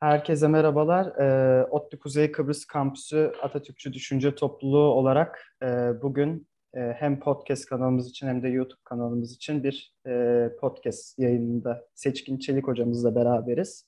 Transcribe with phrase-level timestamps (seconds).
[0.00, 1.06] Herkese merhabalar.
[1.06, 5.66] Ee, ODTÜ Kuzey Kıbrıs Kampüsü Atatürkçü Düşünce Topluluğu olarak e,
[6.02, 11.84] bugün e, hem podcast kanalımız için hem de YouTube kanalımız için bir e, podcast yayınında
[11.94, 13.86] Seçkin Çelik hocamızla beraberiz.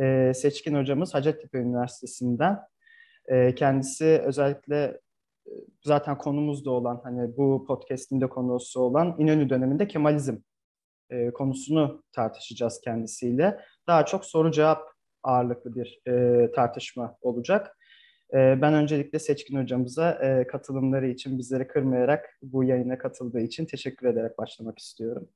[0.00, 2.58] E, Seçkin hocamız Hacettepe Üniversitesi'nden.
[3.28, 5.00] E, kendisi özellikle
[5.84, 10.36] zaten konumuzda olan hani bu podcast'in de konusu olan İnönü döneminde Kemalizm
[11.10, 13.60] e, konusunu tartışacağız kendisiyle.
[13.86, 14.82] Daha çok soru cevap
[15.22, 17.78] ağırlıklı bir e, tartışma olacak.
[18.32, 24.06] E, ben öncelikle Seçkin hocamıza e, katılımları için bizleri kırmayarak bu yayına katıldığı için teşekkür
[24.06, 25.28] ederek başlamak istiyorum.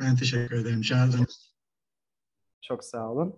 [0.00, 0.82] Ben teşekkür ederim.
[0.82, 1.54] Çağırdınız.
[2.60, 3.36] Çok sağ olun.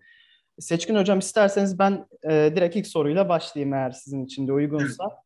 [0.60, 5.23] Seçkin hocam isterseniz ben e, direkt ilk soruyla başlayayım eğer sizin için de uygunsa.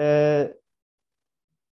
[0.00, 0.54] E,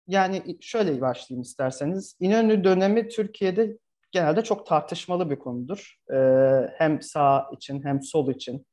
[0.07, 2.17] yani şöyle başlayayım isterseniz.
[2.21, 3.79] İnönü dönemi Türkiye'de
[4.13, 5.97] genelde çok tartışmalı bir konudur.
[6.13, 8.67] Ee, hem sağ için hem sol için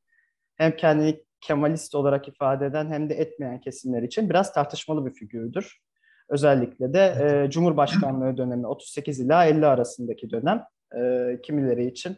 [0.56, 5.82] hem kendini Kemalist olarak ifade eden hem de etmeyen kesimler için biraz tartışmalı bir figürdür.
[6.30, 10.64] Özellikle de e, Cumhurbaşkanlığı dönemi 38 ila 50 arasındaki dönem
[10.98, 12.18] e, kimileri için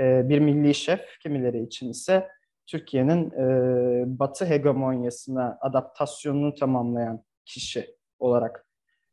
[0.00, 2.28] e, bir milli şef, kimileri için ise
[2.66, 8.66] Türkiye'nin e, Batı hegemonyasına adaptasyonunu tamamlayan kişi olarak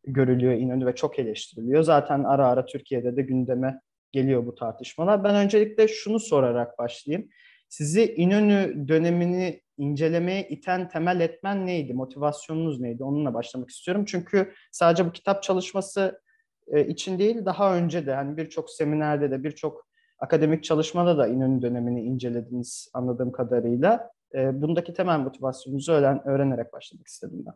[0.08, 1.84] görülüyor İnönü ve çok eleştiriliyor.
[1.84, 3.80] Zaten ara ara Türkiye'de de gündeme
[4.12, 5.24] geliyor bu tartışmalar.
[5.24, 7.30] Ben öncelikle şunu sorarak başlayayım.
[7.70, 11.94] Sizi İnönü dönemini incelemeye iten temel etmen neydi?
[11.94, 13.04] Motivasyonunuz neydi?
[13.04, 14.06] Onunla başlamak istiyorum.
[14.06, 16.22] Çünkü sadece bu kitap çalışması
[16.68, 19.89] e, için değil, daha önce de hani birçok seminerde de birçok
[20.20, 24.12] akademik çalışmada da İnönü dönemini incelediniz anladığım kadarıyla.
[24.34, 27.54] E, bundaki temel motivasyonunuzu öğren öğrenerek başlamak istedim ben.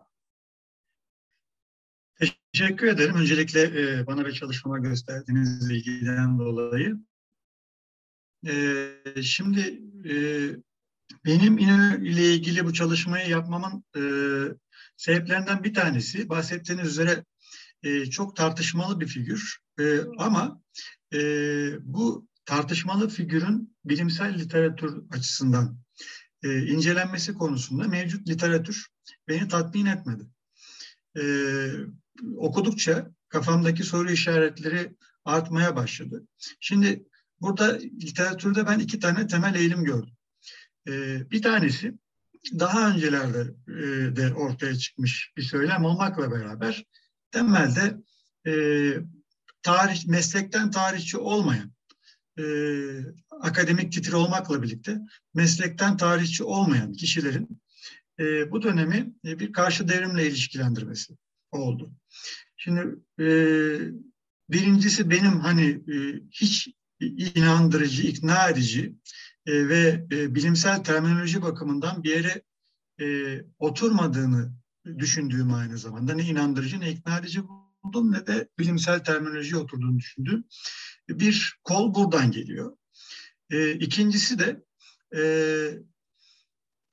[2.53, 3.15] Teşekkür ederim.
[3.15, 6.97] Öncelikle e, bana ve çalışmama gösterdiğiniz ilgiden dolayı.
[8.47, 10.15] E, şimdi e,
[11.25, 14.01] benim İnönü ile ilgili bu çalışmayı yapmamın e,
[14.97, 17.23] sebeplerinden bir tanesi bahsettiğiniz üzere
[17.83, 19.59] e, çok tartışmalı bir figür.
[19.79, 20.61] E, ama
[21.13, 21.19] e,
[21.81, 25.77] bu tartışmalı figürün bilimsel literatür açısından
[26.43, 28.87] e, incelenmesi konusunda mevcut literatür
[29.27, 30.23] beni tatmin etmedi.
[31.17, 31.23] E,
[32.35, 34.95] okudukça kafamdaki soru işaretleri
[35.25, 36.27] artmaya başladı.
[36.59, 37.05] Şimdi
[37.41, 40.13] burada literatürde ben iki tane temel eğilim gördüm.
[40.87, 41.93] Ee, bir tanesi
[42.59, 46.85] daha öncelerde e, de ortaya çıkmış bir söylem olmakla beraber
[47.31, 47.97] temelde
[48.47, 48.53] e,
[49.61, 51.72] tarih meslekten tarihçi olmayan
[52.39, 52.43] e,
[53.41, 54.99] akademik titir olmakla birlikte
[55.33, 57.61] meslekten tarihçi olmayan kişilerin
[58.19, 61.13] e, bu dönemi e, bir karşı devrimle ilişkilendirmesi
[61.51, 61.91] oldu.
[62.57, 63.27] Şimdi e,
[64.49, 66.69] birincisi benim hani e, hiç
[67.35, 68.95] inandırıcı, ikna edici
[69.45, 72.41] e, ve e, bilimsel terminoloji bakımından bir yere
[73.01, 74.53] e, oturmadığını
[74.97, 77.43] düşündüğüm aynı zamanda ne inandırıcı ne ikna edici
[77.83, 80.43] buldum ne de bilimsel terminoloji oturduğunu düşündüm.
[81.09, 82.77] Bir kol buradan geliyor.
[83.49, 84.63] E, ikincisi de
[85.15, 85.23] e,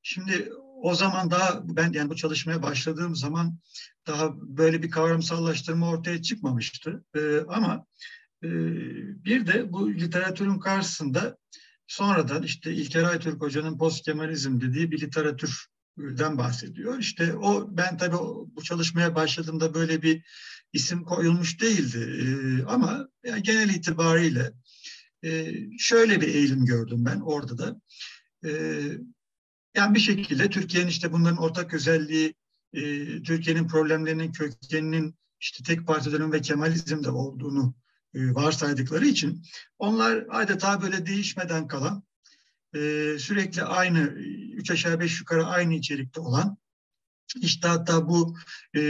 [0.03, 3.59] şimdi o zaman daha ben yani bu çalışmaya başladığım zaman
[4.07, 7.05] daha böyle bir kavramsallaştırma ortaya çıkmamıştı.
[7.17, 7.87] E, ama
[8.43, 8.49] e,
[9.25, 11.39] bir de bu literatürün karşısında
[11.87, 16.99] sonradan işte İlker Aytürk Hoca'nın post Kemalizm dediği bir literatürden bahsediyor.
[16.99, 18.17] İşte o ben tabii
[18.57, 20.25] bu çalışmaya başladığımda böyle bir
[20.73, 21.99] isim koyulmuş değildi.
[21.99, 24.53] E, ama yani genel itibariyle
[25.25, 27.81] e, şöyle bir eğilim gördüm ben orada da.
[28.45, 28.51] E,
[29.77, 32.35] yani bir şekilde Türkiye'nin işte bunların ortak özelliği
[32.73, 32.83] e,
[33.23, 37.75] Türkiye'nin problemlerinin kökeninin işte tek parti dönemi ve Kemalizm'de olduğunu
[38.15, 39.43] e, varsaydıkları için
[39.79, 42.05] onlar adeta böyle değişmeden kalan
[43.19, 43.99] sürekli aynı
[44.55, 46.57] üç aşağı beş yukarı aynı içerikte olan
[47.41, 48.37] işte hatta bu
[48.75, 48.81] e,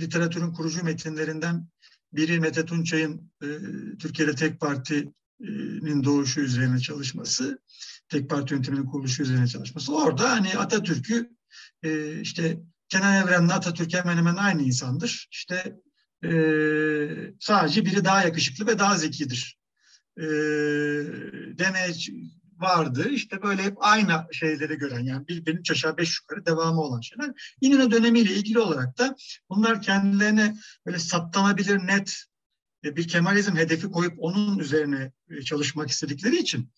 [0.00, 1.68] literatürün kurucu metinlerinden
[2.12, 3.46] biri Mete Tunçay'ın e,
[3.98, 7.58] Türkiye'de tek partinin doğuşu üzerine çalışması
[8.08, 9.96] tek parti yönetiminin kuruluşu üzerine çalışması.
[9.96, 11.30] Orada hani Atatürk'ü
[11.82, 12.58] e, işte
[12.88, 15.28] Kenan Evren'le Atatürk hemen hemen aynı insandır.
[15.30, 15.76] İşte
[16.24, 16.32] e,
[17.40, 19.58] sadece biri daha yakışıklı ve daha zekidir.
[20.18, 20.24] E,
[21.58, 21.92] demeye
[22.62, 23.08] vardı.
[23.10, 27.56] İşte böyle hep aynı şeyleri gören yani birbirini üç aşağı beş yukarı devamı olan şeyler.
[27.60, 29.16] İnönü dönemiyle ilgili olarak da
[29.50, 30.56] bunlar kendilerine
[30.86, 32.24] böyle saptanabilir net
[32.84, 36.70] e, bir Kemalizm hedefi koyup onun üzerine e, çalışmak istedikleri için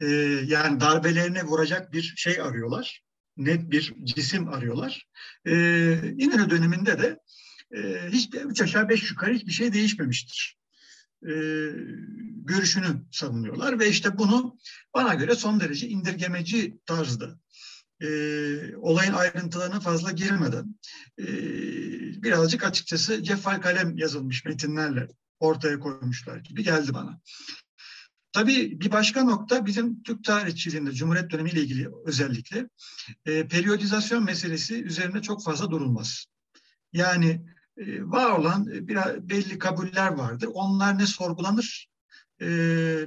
[0.00, 0.06] e,
[0.46, 3.02] yani darbelerine vuracak bir şey arıyorlar.
[3.36, 5.08] net bir cisim arıyorlar.
[5.46, 7.18] İnönü döneminde de
[7.76, 10.59] e, hiç üç aşağı beş yukarı hiçbir şey değişmemiştir.
[11.28, 11.32] E,
[12.44, 14.58] görüşünü savunuyorlar ve işte bunu
[14.94, 17.38] bana göre son derece indirgemeci tarzda
[18.00, 18.08] e,
[18.76, 20.74] olayın ayrıntılarına fazla girmeden
[21.18, 21.26] e,
[22.22, 25.08] birazcık açıkçası ceffal kalem yazılmış metinlerle
[25.38, 27.20] ortaya koymuşlar gibi geldi bana.
[28.32, 32.68] Tabii bir başka nokta bizim Türk tarihçiliğinde Cumhuriyet dönemiyle ilgili özellikle
[33.26, 36.26] e, periyodizasyon meselesi üzerinde çok fazla durulmaz.
[36.92, 37.46] Yani
[38.00, 38.96] var olan bir
[39.28, 40.48] belli kabuller vardır.
[40.52, 41.90] Onlar ne sorgulanır
[42.40, 42.46] e,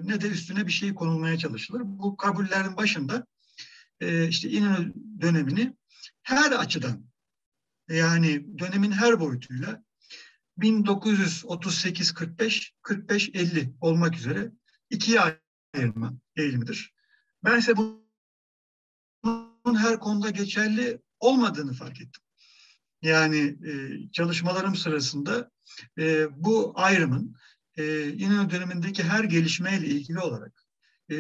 [0.03, 1.81] ne de üstüne bir şey konulmaya çalışılır.
[1.85, 3.25] Bu kabullerin başında
[3.99, 5.75] e, işte İnönü dönemini
[6.23, 7.05] her açıdan
[7.89, 9.83] yani dönemin her boyutuyla
[10.59, 14.51] 1938-45, 45-50 olmak üzere
[14.89, 15.21] ikiye
[15.73, 16.93] ayırma eğilimidir.
[17.43, 22.22] Ben ise bunun her konuda geçerli olmadığını fark ettim.
[23.03, 23.71] Yani e,
[24.11, 25.51] çalışmalarım sırasında
[26.00, 27.35] e, bu ayrımın
[27.77, 30.63] e, İnönü dönemindeki her gelişmeyle ilgili olarak
[31.11, 31.15] e,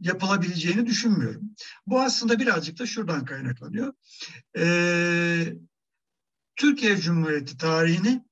[0.00, 1.42] yapılabileceğini düşünmüyorum.
[1.86, 3.92] Bu aslında birazcık da şuradan kaynaklanıyor.
[4.56, 4.64] E,
[6.56, 8.24] Türkiye Cumhuriyeti tarihini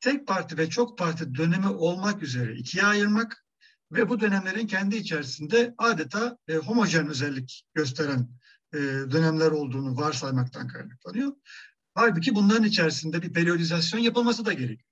[0.00, 3.44] tek parti ve çok parti dönemi olmak üzere ikiye ayırmak
[3.92, 8.28] ve bu dönemlerin kendi içerisinde adeta e, homojen özellik gösteren
[8.74, 8.78] e,
[9.10, 11.32] dönemler olduğunu varsaymaktan kaynaklanıyor.
[11.94, 14.88] Halbuki bunların içerisinde bir periyodizasyon yapılması da gerekiyor.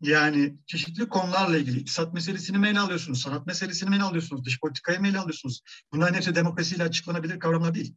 [0.00, 4.60] Yani çeşitli konularla ilgili iktisat meselesini mi ele alıyorsunuz, sanat meselesini mi ele alıyorsunuz, dış
[4.60, 5.62] politikayı mı ele alıyorsunuz?
[5.92, 7.94] Bunların hepsi demokrasiyle açıklanabilir kavramlar değil.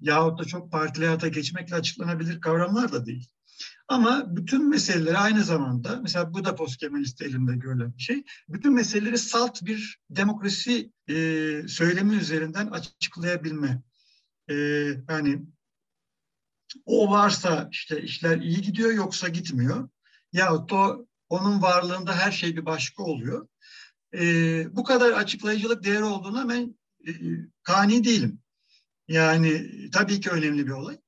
[0.00, 3.28] Yahut da çok partili hayata geçmekle açıklanabilir kavramlar da değil.
[3.88, 9.18] Ama bütün meseleleri aynı zamanda, mesela bu da post elimde görülen bir şey, bütün meseleleri
[9.18, 11.14] salt bir demokrasi e,
[11.68, 13.82] söylemi üzerinden açıklayabilme.
[14.50, 14.54] E,
[15.08, 15.42] yani
[16.84, 19.88] o varsa işte işler iyi gidiyor yoksa gitmiyor.
[20.32, 20.96] Yahut da
[21.28, 23.48] onun varlığında her şey bir başka oluyor.
[24.14, 24.22] E,
[24.76, 27.12] bu kadar açıklayıcılık değeri olduğuna ben e,
[27.62, 28.38] kani değilim.
[29.08, 30.98] Yani tabii ki önemli bir olay.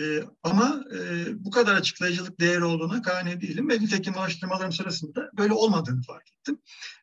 [0.00, 5.52] E, ama e, bu kadar açıklayıcılık değeri olduğuna kani değilim ve nitekim araştırmalarım sırasında böyle
[5.52, 6.58] olmadığını fark ettim.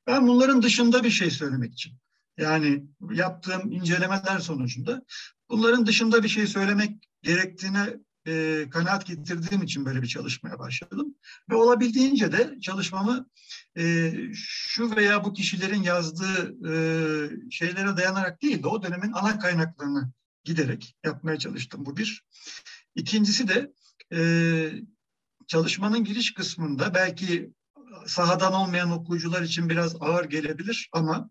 [0.07, 1.93] Ben bunların dışında bir şey söylemek için
[2.37, 5.01] yani yaptığım incelemeler sonucunda
[5.49, 11.15] bunların dışında bir şey söylemek gerektiğine e, kanaat getirdiğim için böyle bir çalışmaya başladım.
[11.49, 13.29] Ve olabildiğince de çalışmamı
[13.77, 20.11] e, şu veya bu kişilerin yazdığı e, şeylere dayanarak değil de o dönemin ana kaynaklarına
[20.43, 21.85] giderek yapmaya çalıştım.
[21.85, 22.23] Bu bir.
[22.95, 23.71] İkincisi de
[24.13, 24.19] e,
[25.47, 27.51] çalışmanın giriş kısmında belki
[28.07, 31.29] sahadan olmayan okuyucular için biraz ağır gelebilir ama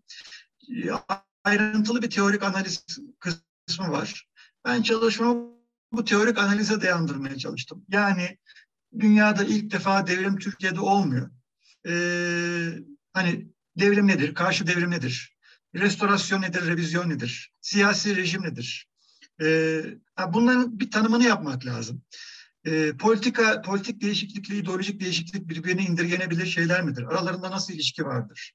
[1.43, 2.85] ayrıntılı bir teorik analiz
[3.19, 4.27] kısmı var.
[4.65, 5.57] Ben çalışmamı
[5.91, 7.85] bu teorik analize dayandırmaya çalıştım.
[7.89, 8.37] Yani
[8.99, 11.31] dünyada ilk defa devrim Türkiye'de olmuyor.
[11.87, 12.69] Ee,
[13.13, 13.47] hani
[13.77, 14.33] devrim nedir?
[14.33, 15.37] Karşı devrim nedir?
[15.75, 16.67] Restorasyon nedir?
[16.67, 17.51] Revizyon nedir?
[17.61, 18.87] Siyasi rejim nedir?
[19.41, 19.81] Ee,
[20.33, 22.01] bunların bir tanımını yapmak lazım.
[22.65, 27.03] Ee, politika, politik değişiklikle ideolojik değişiklik birbirine indirgenebilir şeyler midir?
[27.03, 28.53] Aralarında nasıl ilişki vardır?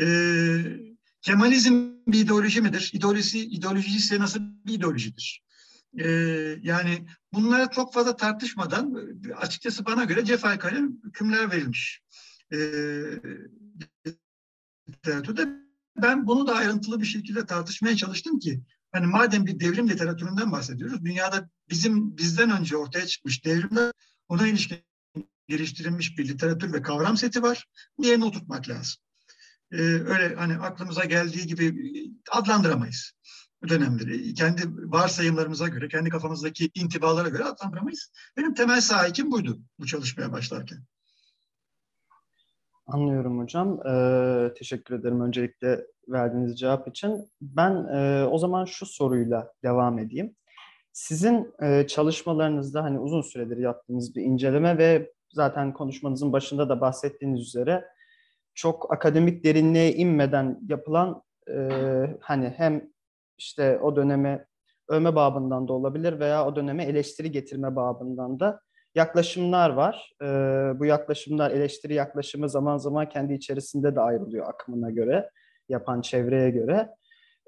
[0.00, 0.62] Ee,
[1.22, 2.90] Kemalizm bir ideoloji midir?
[2.94, 5.42] İdeolojisi, ideoloji ise nasıl bir ideolojidir?
[5.98, 6.08] Ee,
[6.62, 8.94] yani bunlara çok fazla tartışmadan
[9.36, 12.02] açıkçası bana göre cefai kalem hükümler verilmiş.
[12.52, 12.58] Ee,
[15.96, 18.62] ben bunu da ayrıntılı bir şekilde tartışmaya çalıştım ki
[18.92, 23.92] hani madem bir devrim literatüründen bahsediyoruz dünyada bizim bizden önce ortaya çıkmış devrimler
[24.28, 24.78] ona ilişkin
[25.48, 27.66] geliştirilmiş bir literatür ve kavram seti var.
[28.02, 29.02] Diğerini oturtmak lazım.
[29.72, 31.74] Ee, öyle hani aklımıza geldiği gibi
[32.30, 33.12] adlandıramayız
[33.68, 34.34] dönemleri.
[34.34, 34.62] Kendi
[34.92, 38.12] varsayımlarımıza göre, kendi kafamızdaki intibalara göre adlandıramayız.
[38.36, 40.78] Benim temel sahikim buydu bu çalışmaya başlarken.
[42.86, 43.86] Anlıyorum hocam.
[43.86, 47.30] Ee, teşekkür ederim öncelikle verdiğiniz cevap için.
[47.40, 50.36] Ben e, o zaman şu soruyla devam edeyim.
[50.92, 57.40] Sizin e, çalışmalarınızda hani uzun süredir yaptığınız bir inceleme ve zaten konuşmanızın başında da bahsettiğiniz
[57.40, 57.84] üzere
[58.60, 61.54] çok akademik derinliğe inmeden yapılan e,
[62.20, 62.90] hani hem
[63.38, 64.46] işte o döneme
[64.88, 68.60] övme babından da olabilir veya o döneme eleştiri getirme babından da
[68.94, 70.12] yaklaşımlar var.
[70.22, 70.26] E,
[70.78, 75.30] bu yaklaşımlar, eleştiri yaklaşımı zaman zaman kendi içerisinde de ayrılıyor akımına göre,
[75.68, 76.88] yapan çevreye göre.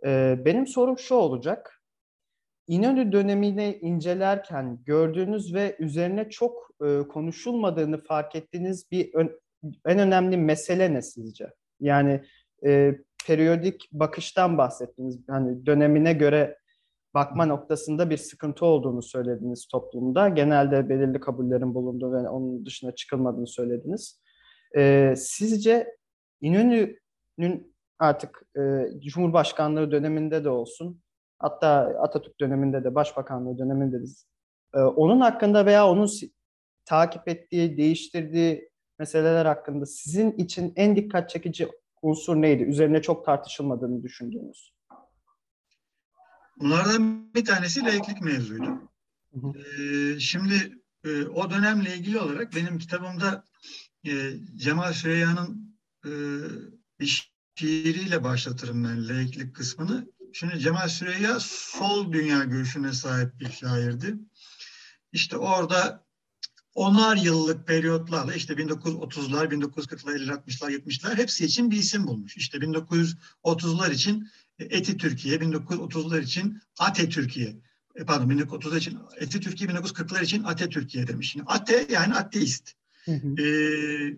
[0.07, 1.83] E, benim sorum şu olacak.
[2.67, 9.42] İnönü dönemini incelerken gördüğünüz ve üzerine çok e, konuşulmadığını fark ettiğiniz bir ön,
[9.87, 11.51] en önemli mesele ne sizce?
[11.81, 12.25] Yani
[12.67, 12.95] e,
[13.27, 15.19] periyodik bakıştan bahsettiniz.
[15.29, 16.59] Hani dönemine göre
[17.15, 20.29] bakma noktasında bir sıkıntı olduğunu söylediniz toplumda.
[20.29, 24.21] Genelde belirli kabullerin bulunduğu ve onun dışına çıkılmadığını söylediniz.
[24.77, 25.97] Ee, sizce
[26.41, 28.61] İnönü'nün artık e,
[29.01, 31.01] Cumhurbaşkanlığı döneminde de olsun,
[31.39, 31.69] hatta
[32.01, 34.07] Atatürk döneminde de, Başbakanlığı döneminde de
[34.75, 36.09] e, onun hakkında veya onun
[36.85, 38.72] takip ettiği, değiştirdiği
[39.03, 41.69] meseleler hakkında sizin için en dikkat çekici
[42.03, 42.63] unsur neydi?
[42.63, 44.73] Üzerine çok tartışılmadığını düşündüğünüz.
[46.57, 48.67] Bunlardan bir tanesi laiklik mevzuydu.
[49.33, 49.53] Hı hı.
[49.59, 53.45] Ee, şimdi e, o dönemle ilgili olarak benim kitabımda
[54.07, 54.13] e,
[54.57, 56.11] Cemal Süreyya'nın e,
[57.01, 60.07] bir şiiriyle başlatırım ben laiklik kısmını.
[60.33, 64.15] Şimdi Cemal Süreyya sol dünya görüşüne sahip bir şairdi.
[65.13, 66.05] İşte orada
[66.75, 72.37] onar yıllık periyotlarla işte 1930'lar, 1940'lar, 50'ler, 60'lar, 70'ler hepsi için bir isim bulmuş.
[72.37, 77.57] İşte 1930'lar için Eti Türkiye, 1930'lar için Ate Türkiye.
[77.95, 81.31] E, pardon 1930'lar için Eti Türkiye, 1940'lar için Ate Türkiye demiş.
[81.31, 82.73] Şimdi Ate yani ateist.
[83.05, 83.43] Hı hı.
[83.43, 84.17] Ee,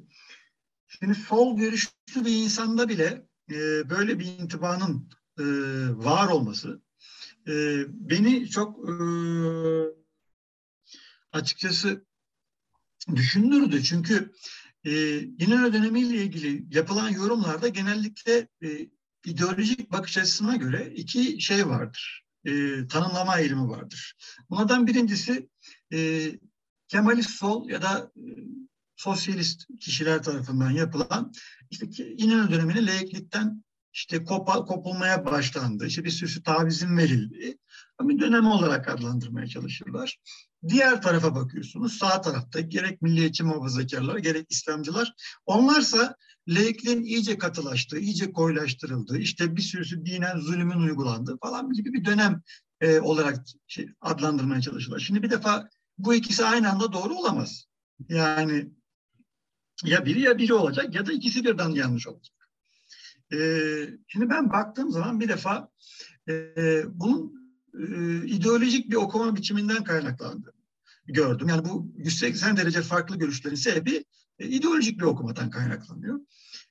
[0.89, 5.09] şimdi sol görüşlü bir insanda bile e, böyle bir intibanın
[5.39, 5.45] e,
[6.05, 6.81] var olması
[7.49, 8.93] e, beni çok e,
[11.33, 12.05] açıkçası
[13.17, 13.83] düşündürdü.
[13.83, 14.33] Çünkü
[14.85, 18.89] e, İnönü dönemiyle ilgili yapılan yorumlarda genellikle e,
[19.25, 22.25] ideolojik bakış açısına göre iki şey vardır.
[22.45, 24.15] E, tanımlama eğilimi vardır.
[24.51, 25.49] Bunlardan birincisi
[25.93, 26.31] e,
[26.89, 28.27] Kemalist sol ya da e,
[28.97, 31.33] sosyalist kişiler tarafından yapılan
[31.71, 35.87] işte İnönü dönemini laiklikten işte kopa, kopulmaya başlandı.
[35.87, 37.59] İşte bir sürü tavizin verildi.
[38.01, 40.19] Bir dönem olarak adlandırmaya çalışırlar.
[40.69, 41.99] Diğer tarafa bakıyorsunuz.
[41.99, 45.13] Sağ tarafta gerek milliyetçi muhafazakarlar gerek İslamcılar.
[45.47, 46.17] Onlarsa
[46.49, 52.43] laikliğin iyice katılaştığı, iyice koyulaştırıldığı, işte bir sürü dinen zulümün uygulandığı falan gibi bir dönem
[52.81, 54.99] e, olarak şey, adlandırmaya çalışırlar.
[54.99, 55.69] Şimdi bir defa
[55.99, 57.65] bu ikisi aynı anda doğru olamaz.
[58.09, 58.71] Yani
[59.85, 62.35] ya biri ya biri olacak ya da ikisi birden yanlış olacak.
[63.33, 65.69] Ee, şimdi ben baktığım zaman bir defa
[66.29, 66.33] e,
[66.89, 67.44] bunun
[67.79, 70.55] e, ideolojik bir okuma biçiminden kaynaklandı
[71.07, 71.49] gördüm.
[71.49, 74.05] Yani bu 180 derece farklı görüşlerin sebebi
[74.39, 76.21] e, ideolojik bir okumadan kaynaklanıyor.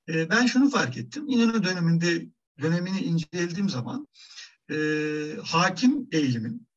[0.10, 1.26] E, ben şunu fark ettim.
[1.28, 2.28] İnönü döneminde
[2.62, 4.08] dönemini incelediğim zaman
[4.72, 4.76] e,
[5.44, 6.68] hakim eğilimin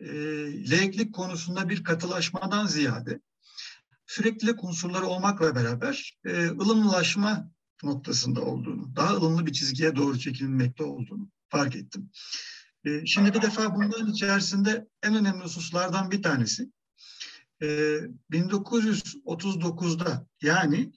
[0.00, 0.06] e,
[0.70, 3.20] laiklik konusunda bir katılaşmadan ziyade
[4.06, 7.50] süreklilik unsurları olmakla beraber e, ılımlaşma
[7.82, 12.10] noktasında olduğunu, daha ılımlı bir çizgiye doğru çekilmekte olduğunu fark ettim.
[12.84, 16.70] E, şimdi bir defa bunların içerisinde en önemli hususlardan bir tanesi
[17.62, 17.66] e,
[18.30, 20.92] 1939'da yani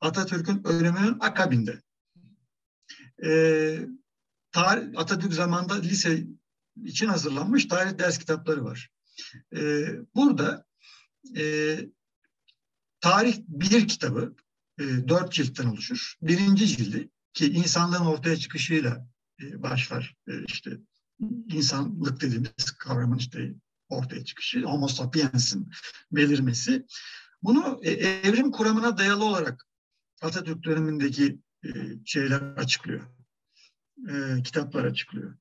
[0.00, 1.82] Atatürk'ün ölümünün akabinde
[3.24, 3.30] e,
[4.96, 6.26] Atatürk zamanında lise
[6.84, 8.90] için hazırlanmış tarih ders kitapları var.
[9.56, 10.66] E, burada
[11.36, 11.76] e,
[13.00, 14.34] tarih bir kitabı
[14.78, 16.14] e, dört ciltten oluşur.
[16.22, 19.06] Birinci cildi ki insanlığın ortaya çıkışıyla
[19.42, 20.16] e, başlar.
[20.28, 20.70] E, işte
[21.48, 23.54] insanlık dediğimiz kavramın işte
[23.88, 25.70] ortaya çıkışı, homo sapiens'in
[26.12, 26.86] belirmesi.
[27.42, 29.66] Bunu e, evrim kuramına dayalı olarak
[30.22, 31.68] Atatürk dönemindeki e,
[32.04, 33.06] şeyler açıklıyor.
[34.08, 35.36] E, kitaplar açıklıyor.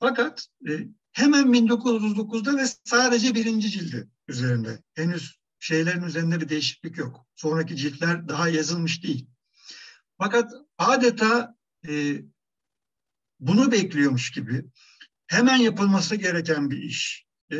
[0.00, 4.82] Fakat e, hemen 1939'da ve sadece birinci cildi üzerinde.
[4.94, 7.26] Henüz şeylerin üzerinde bir değişiklik yok.
[7.34, 9.26] Sonraki ciltler daha yazılmış değil.
[10.18, 11.56] Fakat adeta
[11.88, 12.22] e,
[13.40, 14.64] bunu bekliyormuş gibi
[15.26, 17.58] hemen yapılması gereken bir iş, e,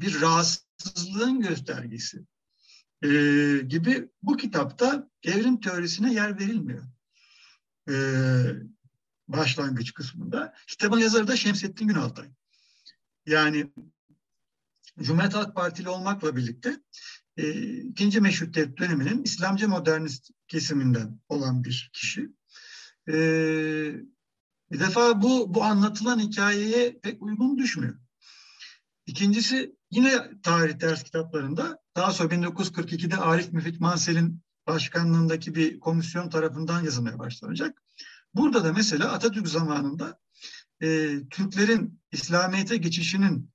[0.00, 2.24] bir rahatsızlığın göstergesi
[3.02, 3.08] e,
[3.66, 6.84] gibi bu kitapta evrim teorisine yer verilmiyor.
[7.88, 7.94] E,
[9.28, 10.54] başlangıç kısmında.
[10.66, 12.28] Kitabın yazarı da Şemsettin Günaltay.
[13.26, 13.72] Yani
[15.00, 16.80] Cumhuriyet Halk Partili olmakla birlikte
[17.36, 22.28] e, ikinci meşrutiyet döneminin İslamcı modernist kesiminden olan bir kişi.
[23.08, 23.16] E,
[24.70, 27.98] bir defa bu, bu anlatılan hikayeye pek uygun düşmüyor.
[29.06, 36.84] İkincisi yine tarih ders kitaplarında daha sonra 1942'de Arif Müfit Mansel'in başkanlığındaki bir komisyon tarafından
[36.84, 37.82] yazılmaya başlanacak.
[38.34, 40.20] Burada da mesela Atatürk zamanında
[40.82, 43.50] e, Türklerin İslamiyet'e geçişinin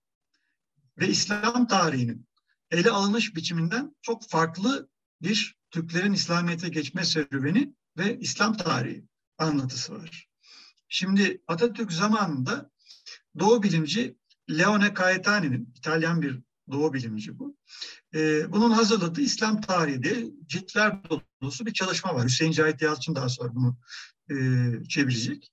[1.00, 2.28] ve İslam tarihinin
[2.72, 4.90] ele alınış biçiminden çok farklı
[5.22, 9.06] bir Türklerin İslamiyet'e geçme serüveni ve İslam tarihi
[9.38, 10.31] anlatısı var.
[10.94, 12.72] Şimdi Atatürk zamanında
[13.40, 14.18] Doğu bilimci
[14.50, 16.40] Leone Caetani'nin, İtalyan bir
[16.72, 17.58] Doğu bilimci bu.
[18.16, 21.00] Ee, bunun hazırladığı İslam tarihi ciltler
[21.42, 22.26] dolusu bir çalışma var.
[22.26, 23.78] Hüseyin Cahit Yalçın daha sonra bunu
[24.32, 24.36] e,
[24.90, 25.52] çevirecek.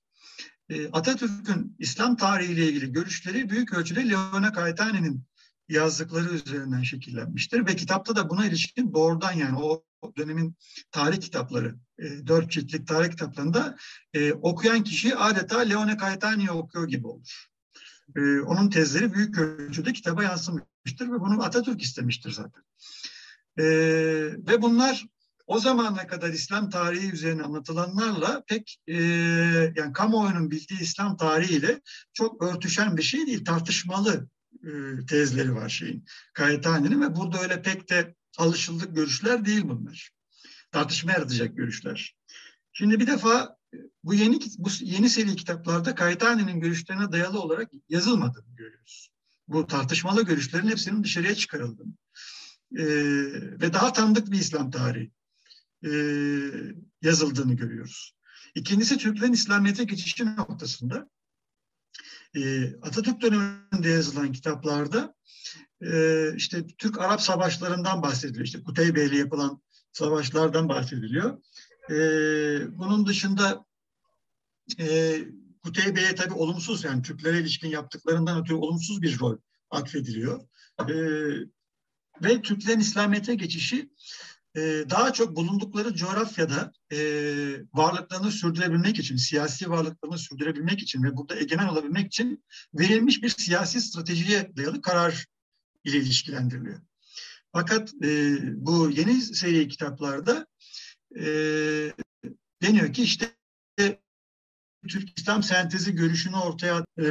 [0.69, 5.23] e, Atatürk'ün İslam tarihiyle ilgili görüşleri büyük ölçüde Leone Kaytane'nin
[5.69, 9.83] yazdıkları üzerinden şekillenmiştir ve kitapta da buna ilişkin doğrudan yani o
[10.17, 10.55] dönemin
[10.91, 13.77] tarih kitapları, e, dört ciltlik tarih kitaplarında
[14.13, 17.47] e, okuyan kişi adeta Leone Caetani'yi okuyor gibi olur.
[18.15, 22.63] E, onun tezleri büyük ölçüde kitaba yansımıştır ve bunu Atatürk istemiştir zaten.
[23.57, 23.65] E,
[24.47, 25.05] ve bunlar
[25.47, 28.95] o zamana kadar İslam tarihi üzerine anlatılanlarla pek e,
[29.75, 31.81] yani kamuoyunun bildiği İslam tarihiyle
[32.13, 34.29] çok örtüşen bir şey değil, tartışmalı
[34.63, 34.69] e,
[35.05, 40.11] tezleri var şeyin, Kayetani'nin ve burada öyle pek de alışıldık görüşler değil bunlar.
[40.71, 42.15] Tartışma yaratacak görüşler.
[42.73, 48.55] Şimdi bir defa e, bu yeni bu yeni seri kitaplarda Kayetani'nin görüşlerine dayalı olarak yazılmadığını
[48.55, 49.09] görüyoruz.
[49.47, 51.93] Bu tartışmalı görüşlerin hepsinin dışarıya çıkarıldığını
[52.77, 52.85] ee,
[53.61, 55.11] ve daha tanıdık bir İslam tarihi
[55.85, 55.91] e,
[57.01, 58.15] yazıldığını görüyoruz.
[58.55, 61.09] İkincisi Türklerin İslamiyet'e geçişi noktasında
[62.35, 65.15] e, Atatürk döneminde yazılan kitaplarda
[65.81, 68.45] e, işte Türk-Arap savaşlarından bahsediliyor.
[68.45, 71.41] İşte Kuteybe ile yapılan savaşlardan bahsediliyor.
[71.89, 71.97] E,
[72.77, 73.65] bunun dışında
[74.79, 75.19] e,
[75.63, 79.37] Kuteybe'ye tabii olumsuz yani Türklere ilişkin yaptıklarından ötürü olumsuz bir rol
[79.69, 80.41] atfediliyor.
[80.79, 80.95] E,
[82.23, 83.89] ve Türklerin İslamiyet'e geçişi
[84.55, 86.97] e, daha çok bulundukları coğrafyada e,
[87.73, 93.81] varlıklarını sürdürebilmek için, siyasi varlıklarını sürdürebilmek için ve burada egemen olabilmek için verilmiş bir siyasi
[93.81, 95.25] stratejiye dayalı karar
[95.83, 96.81] ile ilişkilendiriliyor.
[97.53, 100.47] Fakat e, bu yeni seri kitaplarda
[101.15, 101.23] e,
[102.61, 103.35] deniyor ki işte
[104.87, 107.05] Türk İslam sentezi görüşünü ortaya e,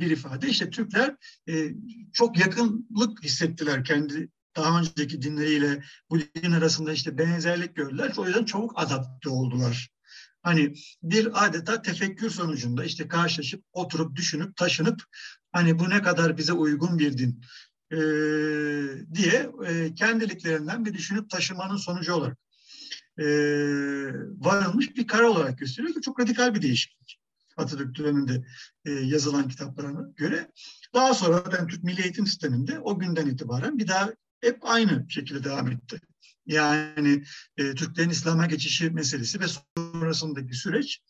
[0.00, 0.48] bir ifade.
[0.48, 1.16] İşte Türkler
[1.48, 1.68] e,
[2.12, 8.12] çok yakınlık hissettiler kendi daha önceki dinleriyle bu din arasında işte benzerlik gördüler.
[8.16, 9.88] O yüzden çabuk adapte oldular.
[10.42, 15.02] Hani bir adeta tefekkür sonucunda işte karşılaşıp oturup düşünüp taşınıp
[15.52, 17.44] hani bu ne kadar bize uygun bir din
[17.90, 17.98] e,
[19.14, 22.38] diye e, kendiliklerinden bir düşünüp taşımanın sonucu olarak
[23.18, 23.24] e,
[24.38, 27.18] varılmış bir karar olarak gösteriyor ki çok radikal bir değişiklik.
[27.56, 28.44] Atatürk döneminde
[28.84, 30.50] e, yazılan kitaplarına göre.
[30.94, 34.10] Daha sonra ben Türk Milli Eğitim Sistemi'nde o günden itibaren bir daha
[34.42, 36.00] hep aynı şekilde devam etti.
[36.46, 37.24] Yani
[37.56, 39.44] e, Türklerin İslam'a geçişi meselesi ve
[39.76, 41.02] sonrasındaki süreç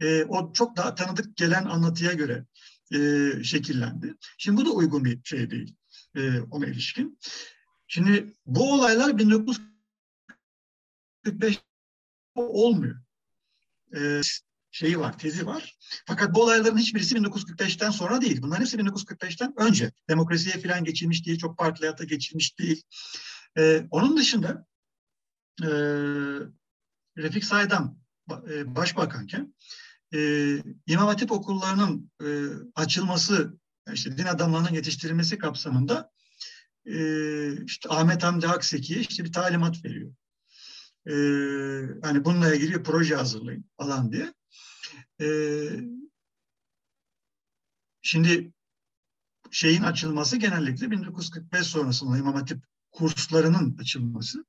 [0.00, 2.44] e, o çok daha tanıdık gelen anlatıya göre
[2.94, 4.14] e, şekillendi.
[4.38, 5.74] Şimdi bu da uygun bir şey değil
[6.16, 7.18] e, ona ilişkin.
[7.86, 11.60] Şimdi bu olaylar 1945
[12.34, 12.96] olmuyor.
[13.96, 14.20] E,
[14.72, 15.78] şeyi var, tezi var.
[16.06, 18.42] Fakat bu olayların hiçbirisi 1945'ten sonra değil.
[18.42, 19.92] Bunların hepsi 1945'ten önce.
[20.08, 22.82] Demokrasiye falan geçilmiş değil, çok partili hayata geçilmiş değil.
[23.58, 24.66] Ee, onun dışında
[25.62, 25.70] e,
[27.18, 27.98] Refik Saydam
[28.50, 29.54] e, başbakanken
[30.14, 30.18] e,
[30.86, 32.26] İmam Hatip okullarının e,
[32.74, 33.58] açılması,
[33.92, 36.10] işte din adamlarının yetiştirilmesi kapsamında
[36.86, 40.12] e, işte Ahmet Hamdi Akseki'ye işte bir talimat veriyor.
[41.06, 41.14] E,
[42.02, 44.32] hani bununla ilgili bir proje hazırlayın falan diye.
[45.20, 45.68] Ee,
[48.02, 48.52] şimdi
[49.50, 54.44] şeyin açılması genellikle 1945 sonrasında İmam Hatip kurslarının açılması.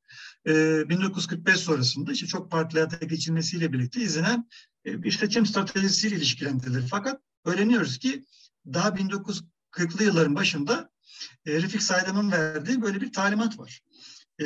[0.48, 4.50] Ee, 1945 sonrasında işte çok partili hayata geçilmesiyle birlikte izlenen
[4.86, 6.88] e, bir seçim stratejisiyle ilişkilendirilir.
[6.90, 8.26] Fakat öğreniyoruz ki
[8.66, 10.90] daha 1940'lı yılların başında
[11.46, 13.82] e, Refik Saydam'ın verdiği böyle bir talimat var.
[14.40, 14.46] E,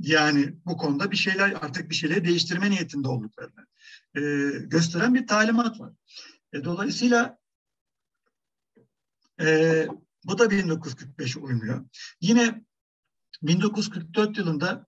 [0.00, 3.66] yani bu konuda bir şeyler artık bir şeyleri değiştirme niyetinde olduklarını
[4.16, 4.20] e,
[4.66, 5.92] gösteren bir talimat var.
[6.52, 7.38] E, dolayısıyla
[9.40, 9.86] e,
[10.24, 11.84] bu da 1945'e uymuyor.
[12.20, 12.64] Yine
[13.42, 14.86] 1944 yılında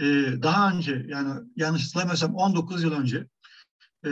[0.00, 0.04] e,
[0.42, 3.26] daha önce yani yanlış hatırlamıyorsam 19 yıl önce
[4.04, 4.10] e,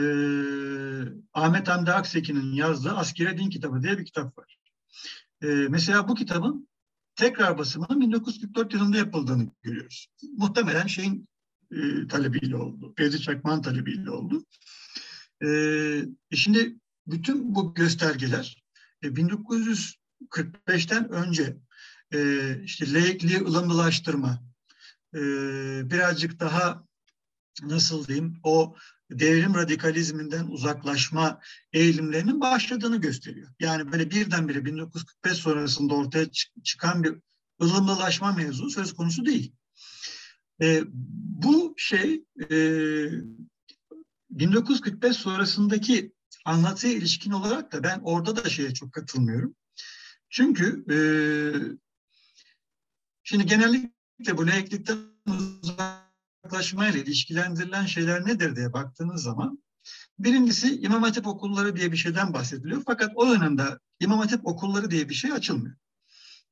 [1.33, 4.57] Ahmet Hamdi Akseki'nin yazdığı Askere Din Kitabı diye bir kitap var.
[5.41, 6.69] E, mesela bu kitabın
[7.15, 10.07] tekrar basımının 1944 yılında yapıldığını görüyoruz.
[10.37, 11.29] Muhtemelen şeyin
[11.71, 12.93] e, talebiyle oldu.
[12.97, 14.45] Fevzi Çakman talebiyle oldu.
[15.41, 15.47] E,
[16.31, 16.75] e şimdi
[17.07, 18.63] bütün bu göstergeler
[19.03, 21.57] e, 1945'ten önce
[22.13, 24.43] e, işte laikliği ılımlılaştırma,
[25.15, 25.19] e,
[25.91, 26.87] birazcık daha
[27.63, 28.75] nasıl diyeyim o
[29.11, 31.39] devrim radikalizminden uzaklaşma
[31.73, 33.49] eğilimlerinin başladığını gösteriyor.
[33.59, 36.25] Yani böyle birdenbire 1945 sonrasında ortaya
[36.63, 37.15] çıkan bir
[37.61, 39.53] ılımlılaşma mevzu söz konusu değil.
[40.61, 40.83] E,
[41.43, 42.57] bu şey e,
[44.29, 46.13] 1945 sonrasındaki
[46.45, 49.55] anlatıya ilişkin olarak da ben orada da şeye çok katılmıyorum.
[50.29, 50.97] Çünkü e,
[53.23, 54.97] şimdi genellikle bu laiklikten
[56.43, 59.59] uzaklaşmayla ilişkilendirilen şeyler nedir diye baktığınız zaman
[60.19, 62.83] Birincisi İmam Hatip okulları diye bir şeyden bahsediliyor.
[62.85, 63.63] Fakat o dönemde
[63.99, 65.75] İmam Hatip okulları diye bir şey açılmıyor.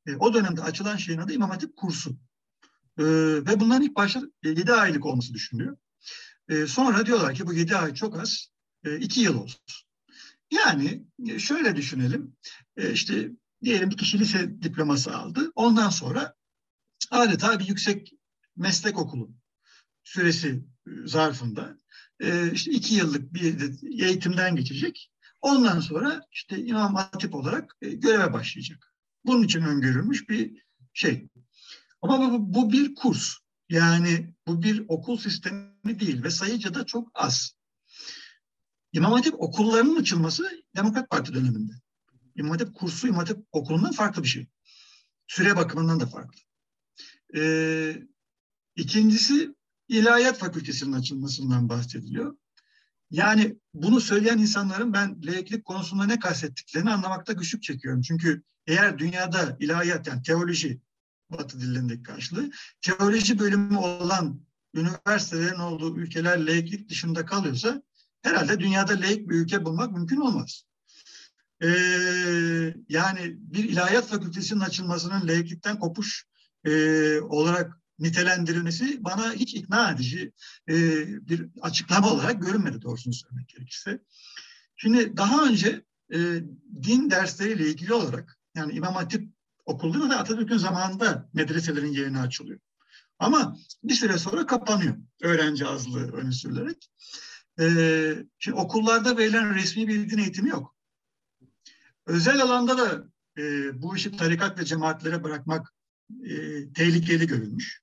[0.08, 2.18] E, o dönemde açılan şeyin adı İmam Hatip kursu.
[3.00, 3.04] E,
[3.46, 5.78] ve bunların ilk başta 7 aylık olması düşünülüyor.
[6.50, 8.48] E, sonra diyorlar ki bu 7 ay çok az,
[9.00, 9.62] 2 e, yıl olsun.
[10.52, 12.36] Yani e, şöyle düşünelim,
[12.78, 13.32] e, işte
[13.64, 15.52] diyelim bir kişi lise diploması aldı.
[15.56, 16.36] Ondan sonra
[17.12, 18.14] adeta bir yüksek
[18.56, 19.32] meslek okulu
[20.04, 21.80] süresi e, zarfında
[22.20, 23.72] e, işte iki yıllık bir
[24.04, 25.12] eğitimden geçecek.
[25.42, 28.94] Ondan sonra işte İmam Hatip olarak e, göreve başlayacak.
[29.26, 31.28] Bunun için öngörülmüş bir şey.
[32.10, 33.34] Ama bu, bu bir kurs.
[33.70, 37.56] Yani bu bir okul sistemi değil ve sayıca da çok az.
[38.94, 41.72] İmam Hatip okullarının açılması Demokrat Parti döneminde.
[42.36, 44.48] İmam Hatip kursu İmam Hatip okulundan farklı bir şey.
[45.28, 46.40] Süre bakımından da farklı.
[47.36, 48.04] Ee,
[48.76, 49.56] ikincisi
[49.88, 52.38] İlahiyat Fakültesi'nin açılmasından bahsediliyor.
[53.12, 58.02] Yani bunu söyleyen insanların ben laiklik konusunda ne kastettiklerini anlamakta güçlük çekiyorum.
[58.02, 60.82] Çünkü eğer dünyada ilahiyat yani teoloji
[61.38, 64.42] Batı dillerindeki karşılığı teoloji bölümü olan
[64.74, 67.82] üniversitelerin olduğu ülkeler laiklik dışında kalıyorsa
[68.22, 70.66] herhalde dünyada laik bir ülke bulmak mümkün olmaz.
[71.64, 71.68] Ee,
[72.90, 76.26] yani bir ilahiyat fakültesinin açılmasının laiklikten kopuş
[76.66, 76.72] e,
[77.20, 80.32] olarak nitelendirilmesi bana hiç ikna edici
[80.70, 80.76] e,
[81.30, 84.00] bir açıklama olarak görünmedi doğrusunu söylemek gerekirse.
[84.76, 86.18] Şimdi daha önce e,
[86.84, 89.35] din dersleriyle ilgili olarak yani İmam Hatip
[89.66, 92.60] okulları da Atatürk'ün zamanında medreselerin yerine açılıyor.
[93.20, 96.90] Ama bir süre sonra kapanıyor öğrenci azlığı öne sürülerek.
[97.60, 100.76] Ee, şimdi okullarda verilen resmi bir din eğitimi yok.
[102.06, 103.04] Özel alanda da
[103.42, 103.42] e,
[103.82, 105.74] bu işi tarikat ve cemaatlere bırakmak
[106.24, 106.34] e,
[106.74, 107.82] tehlikeli görülmüş.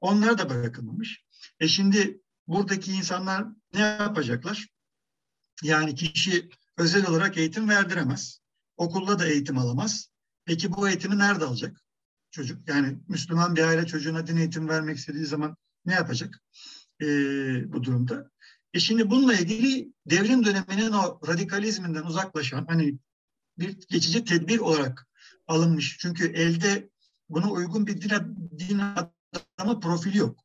[0.00, 1.24] Onlar da bırakılmamış.
[1.60, 4.68] E şimdi buradaki insanlar ne yapacaklar?
[5.62, 8.40] Yani kişi özel olarak eğitim verdiremez.
[8.76, 10.10] Okulda da eğitim alamaz.
[10.48, 11.80] Peki bu eğitimi nerede alacak
[12.30, 12.68] çocuk?
[12.68, 15.56] Yani Müslüman bir aile çocuğuna din eğitim vermek istediği zaman
[15.86, 16.40] ne yapacak
[17.02, 17.06] e,
[17.72, 18.30] bu durumda?
[18.74, 22.98] E şimdi bununla ilgili devrim döneminin o radikalizminden uzaklaşan hani
[23.58, 25.06] bir geçici tedbir olarak
[25.46, 25.98] alınmış.
[25.98, 26.90] Çünkü elde
[27.28, 28.10] buna uygun bir din,
[28.58, 30.44] din adamı profili yok.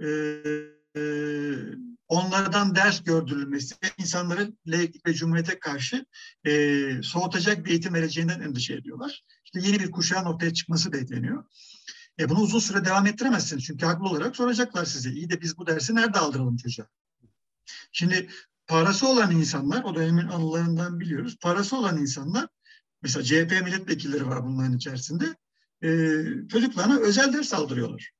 [0.00, 0.42] Ee,
[2.08, 6.06] onlardan ders gördürülmesi insanları laiklik ve cumhuriyete karşı
[6.46, 9.24] e, soğutacak bir eğitim vereceğinden endişe ediyorlar.
[9.44, 11.44] İşte yeni bir kuşağın ortaya çıkması bekleniyor.
[12.18, 13.64] E bunu uzun süre devam ettiremezsiniz.
[13.64, 15.10] Çünkü haklı olarak soracaklar size.
[15.10, 16.86] İyi de biz bu dersi nerede aldıralım çocuğa?
[17.92, 18.28] Şimdi
[18.66, 21.36] parası olan insanlar, o dönemin anılarından biliyoruz.
[21.40, 22.48] Parası olan insanlar,
[23.02, 25.36] mesela CHP milletvekilleri var bunların içerisinde
[25.82, 25.88] e,
[26.48, 28.10] çocuklarına özel ders aldırıyorlar.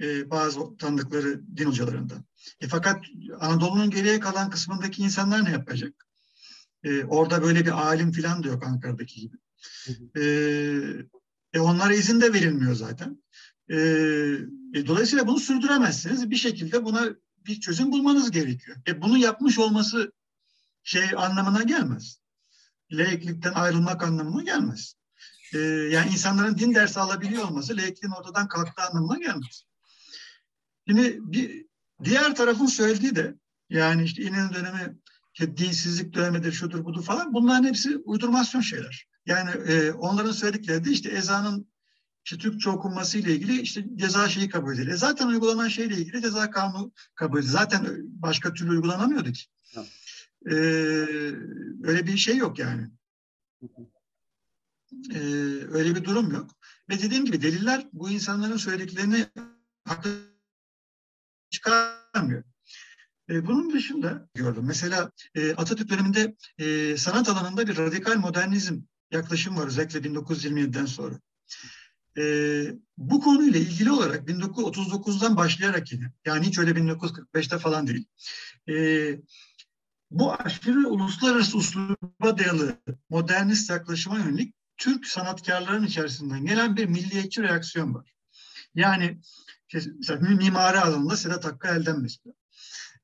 [0.00, 2.24] E, bazı tanıdıkları din hocalarından.
[2.60, 3.04] E, fakat
[3.40, 6.06] Anadolu'nun geriye kalan kısmındaki insanlar ne yapacak?
[6.84, 9.36] E, orada böyle bir alim falan da yok Ankara'daki gibi.
[10.16, 10.22] E,
[11.52, 13.22] e, onlara izin de verilmiyor zaten.
[13.68, 13.76] E,
[14.74, 16.30] e, dolayısıyla bunu sürdüremezsiniz.
[16.30, 17.08] Bir şekilde buna
[17.46, 18.76] bir çözüm bulmanız gerekiyor.
[18.86, 20.12] E, bunu yapmış olması
[20.82, 22.20] şey anlamına gelmez.
[22.92, 24.94] Laiklikten ayrılmak anlamına gelmez
[25.54, 29.64] e, yani insanların din dersi alabiliyor olması laikliğin ortadan kalktığı anlamına gelmez.
[30.88, 31.66] Şimdi bir
[32.04, 33.34] diğer tarafın söylediği de
[33.70, 34.96] yani işte İnönü dönemi
[35.34, 39.06] işte dinsizlik dönemidir, şudur budur falan bunların hepsi uydurmasyon şeyler.
[39.26, 41.70] Yani e, onların söyledikleri de işte ezanın
[42.24, 44.92] işte Türkçe okunması ile ilgili işte ceza şeyi kabul edilir.
[44.92, 47.50] E zaten uygulanan şeyle ilgili ceza kanunu kabul edilir.
[47.50, 49.42] Zaten başka türlü uygulanamıyordu ki.
[50.50, 50.54] Ee,
[51.82, 52.90] öyle bir şey yok yani.
[55.14, 55.18] Ee,
[55.70, 56.50] öyle bir durum yok.
[56.88, 59.26] Ve dediğim gibi deliller bu insanların söylediklerini
[59.84, 60.29] haklı
[61.50, 62.44] çıkarmıyor.
[63.30, 64.64] Ee, bunun dışında gördüm.
[64.66, 68.78] Mesela e, Atatürk döneminde e, sanat alanında bir radikal modernizm
[69.10, 71.14] yaklaşım var özellikle 1927'den sonra.
[72.18, 72.22] E,
[72.98, 78.06] bu konuyla ilgili olarak 1939'dan başlayarak yine yani hiç öyle 1945'te falan değil.
[78.68, 78.74] E,
[80.10, 82.76] bu aşırı uluslararası usluba dayalı
[83.10, 88.12] modernist yaklaşıma yönelik Türk sanatkarların içerisinden gelen bir milliyetçi reaksiyon var.
[88.74, 89.20] Yani
[89.98, 92.34] mesela mimari alanında Sedat Hakkı elden mesela.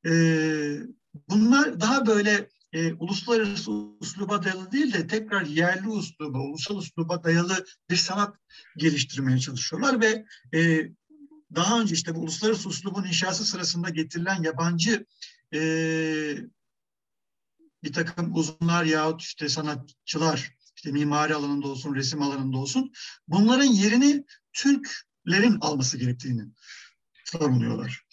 [0.07, 0.79] Ee,
[1.29, 7.67] bunlar daha böyle e, uluslararası usluba dayalı değil de tekrar yerli usluba, ulusal usluba dayalı
[7.91, 8.37] bir sanat
[8.77, 10.25] geliştirmeye çalışıyorlar ve
[10.59, 10.91] e,
[11.55, 15.07] daha önce işte bu uluslararası uslubun inşası sırasında getirilen yabancı
[15.55, 15.61] e,
[17.85, 22.93] bir takım uzunlar yahut işte sanatçılar işte mimari alanında olsun, resim alanında olsun
[23.29, 24.25] bunların yerini
[25.27, 26.43] Türklerin alması gerektiğini
[27.25, 28.05] savunuyorlar.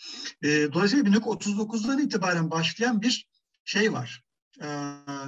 [0.44, 3.28] E, dolayısıyla 1939'dan itibaren başlayan bir
[3.66, 4.24] şey var.
[4.62, 4.68] E,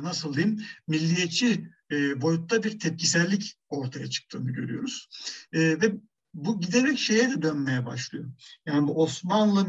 [0.01, 0.61] nasıl diyeyim?
[0.87, 5.09] Milliyetçi e, boyutta bir tepkisellik ortaya çıktığını görüyoruz.
[5.53, 5.95] E, ve
[6.33, 8.31] bu giderek şeye de dönmeye başlıyor.
[8.65, 9.67] Yani bu Osmanlı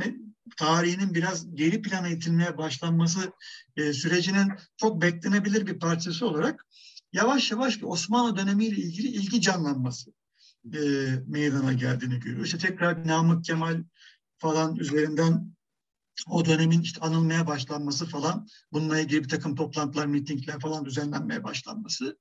[0.56, 3.32] tarihinin biraz geri plana itilmeye başlanması
[3.76, 6.66] e, sürecinin çok beklenebilir bir parçası olarak
[7.12, 10.12] yavaş yavaş bir Osmanlı dönemiyle ilgili ilgi canlanması
[10.74, 10.78] e,
[11.26, 12.46] meydana geldiğini görüyoruz.
[12.46, 13.84] İşte tekrar Namık Kemal
[14.38, 15.56] falan üzerinden
[16.28, 22.18] o dönemin işte anılmaya başlanması falan, bununla ilgili bir takım toplantılar, mitingler falan düzenlenmeye başlanması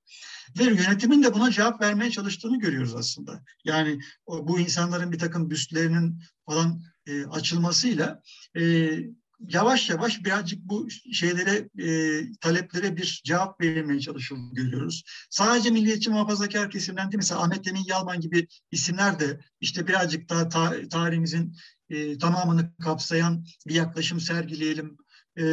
[0.59, 3.43] ve yönetimin de buna cevap vermeye çalıştığını görüyoruz aslında.
[3.63, 8.21] Yani bu insanların bir takım büstlerinin falan e, açılmasıyla
[8.57, 8.91] e,
[9.39, 15.03] yavaş yavaş birazcık bu şeylere, e, taleplere bir cevap verilmeye çalışıldığını görüyoruz.
[15.29, 20.49] Sadece milliyetçi muhafazakar kesimden değil, mesela Ahmet Emin Yalman gibi isimler de işte birazcık daha
[20.49, 21.55] ta, tarihimizin
[21.89, 24.97] e, tamamını kapsayan bir yaklaşım sergileyelim
[25.37, 25.43] e,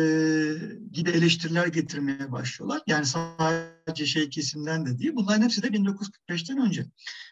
[0.92, 2.82] gibi eleştiriler getirmeye başlıyorlar.
[2.86, 5.12] Yani sadece şey kesimden de değil.
[5.14, 6.86] Bunların hepsi de 1945'ten önce.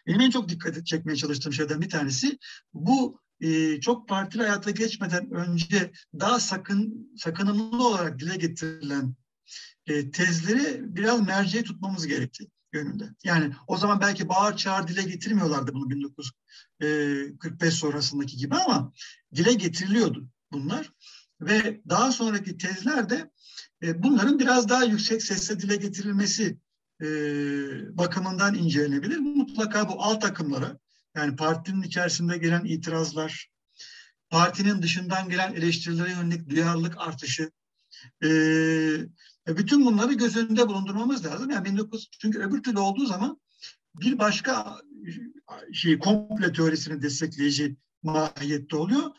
[0.07, 2.37] Benim en çok dikkat çekmeye çalıştığım şeyden bir tanesi
[2.73, 9.15] bu e, çok partili hayata geçmeden önce daha sakın sakınımlı olarak dile getirilen
[9.87, 13.09] e, tezleri biraz merceğe tutmamız gerekti yönünde.
[13.23, 18.93] Yani o zaman belki bağır çağır dile getirmiyorlardı bunu 1945 sonrasındaki gibi ama
[19.35, 20.91] dile getiriliyordu bunlar.
[21.41, 23.31] Ve daha sonraki tezlerde
[23.83, 26.57] e, bunların biraz daha yüksek sesle dile getirilmesi
[27.01, 27.07] e,
[27.97, 29.17] bakımından incelenebilir.
[29.17, 30.77] Mutlaka bu alt akımlara
[31.15, 33.49] yani partinin içerisinde gelen itirazlar,
[34.29, 37.51] partinin dışından gelen eleştirilere yönelik duyarlılık artışı,
[38.23, 38.29] e,
[39.47, 41.49] bütün bunları göz önünde bulundurmamız lazım.
[41.49, 43.41] Yani 19 çünkü öbür türlü olduğu zaman
[43.95, 44.81] bir başka
[45.73, 49.11] şey komple teorisini destekleyici mahiyette oluyor.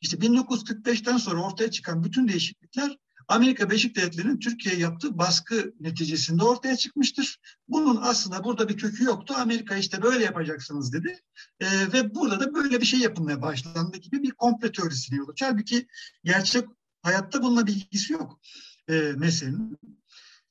[0.00, 2.96] İşte 1945'ten sonra ortaya çıkan bütün değişiklikler
[3.32, 7.40] Amerika Birleşik Devletleri'nin Türkiye'ye yaptığı baskı neticesinde ortaya çıkmıştır.
[7.68, 9.34] Bunun aslında burada bir kökü yoktu.
[9.38, 11.20] Amerika işte böyle yapacaksınız dedi.
[11.60, 15.50] E, ve burada da böyle bir şey yapılmaya başlandı gibi bir komple teorisine yol açar.
[15.50, 15.86] Halbuki
[16.24, 16.64] gerçek
[17.02, 18.40] hayatta bununla bir ilgisi yok
[18.88, 19.78] e, meselenin.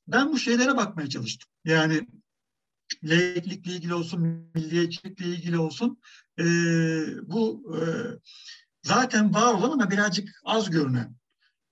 [0.08, 1.50] Ben bu şeylere bakmaya çalıştım.
[1.64, 2.08] Yani
[3.04, 6.00] laiklikle ilgili olsun, milliyetçilikle ilgili olsun
[6.38, 6.44] e,
[7.22, 7.80] bu e,
[8.82, 11.21] zaten var olan ama birazcık az görünen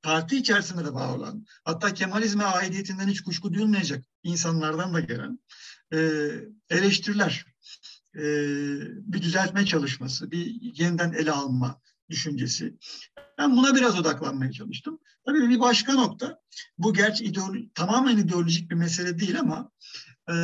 [0.02, 5.38] parti içerisinde de var olan, hatta Kemalizme aidiyetinden hiç kuşku duyulmayacak insanlardan da gelen
[5.92, 5.98] e,
[6.70, 7.46] eleştiriler,
[8.16, 8.22] e,
[9.12, 12.76] bir düzeltme çalışması, bir yeniden ele alma düşüncesi.
[13.38, 14.98] Ben buna biraz odaklanmaya çalıştım.
[15.26, 16.40] Tabii bir başka nokta,
[16.78, 19.70] bu gerçi ideolo tamamen ideolojik bir mesele değil ama
[20.30, 20.34] e,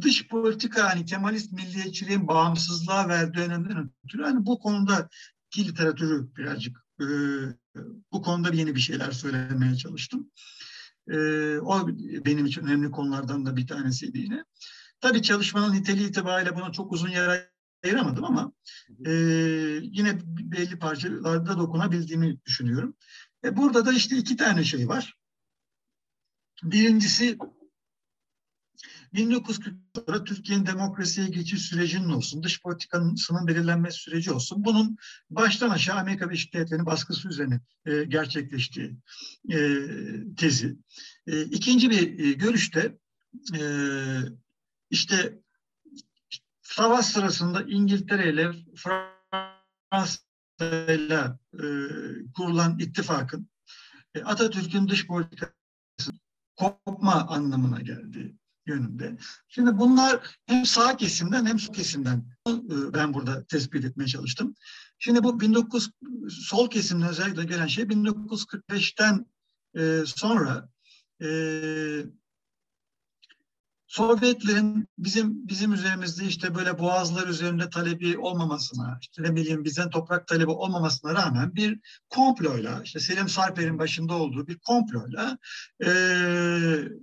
[0.00, 5.08] dış politika hani Kemalist milliyetçiliğin bağımsızlığa verdiği önemden ötürü hani bu konuda
[5.50, 7.06] ki literatürü birazcık e,
[8.12, 10.30] bu konuda yeni bir şeyler söylemeye çalıştım.
[11.08, 11.16] E,
[11.58, 11.88] o
[12.26, 14.44] benim için önemli konulardan da bir tanesiydi yine.
[15.00, 17.50] Tabii çalışmanın niteliği itibariyle buna çok uzun yer
[17.84, 18.52] ayıramadım ama
[19.06, 19.10] e,
[19.82, 22.96] yine belli parçalarda dokunabildiğimi düşünüyorum.
[23.44, 25.14] E, burada da işte iki tane şey var.
[26.62, 27.38] Birincisi
[29.14, 34.64] 1940'larda Türkiye'nin demokrasiye geçiş sürecinin olsun, dış politikasının belirlenmesi süreci olsun.
[34.64, 34.96] Bunun
[35.30, 38.96] baştan aşağı Amerika Birleşik Devletleri'nin baskısı üzerine e, gerçekleştiği
[39.52, 39.78] e,
[40.36, 40.76] tezi.
[41.26, 42.98] E, ikinci bir e, görüşte
[43.58, 43.62] e,
[44.90, 45.38] işte
[46.62, 50.20] savaş sırasında İngiltere ile Fransa
[50.88, 51.24] ile
[52.36, 53.48] kurulan ittifakın
[54.14, 56.12] e, Atatürk'ün dış politikası
[56.56, 59.16] kopma anlamına geldiği yönünde.
[59.48, 62.52] Şimdi bunlar hem sağ kesimden hem sol kesimden e,
[62.94, 64.54] ben burada tespit etmeye çalıştım.
[64.98, 65.90] Şimdi bu 19
[66.30, 69.26] sol kesimden özellikle gelen şey 1945'ten
[69.76, 70.68] e, sonra
[71.22, 71.28] e,
[73.94, 80.26] Sovyetlerin bizim bizim üzerimizde işte böyle boğazlar üzerinde talebi olmamasına, işte ne bileyim bizden toprak
[80.26, 85.38] talebi olmamasına rağmen bir komployla, işte Selim Sarper'in başında olduğu bir komployla
[85.84, 85.90] e,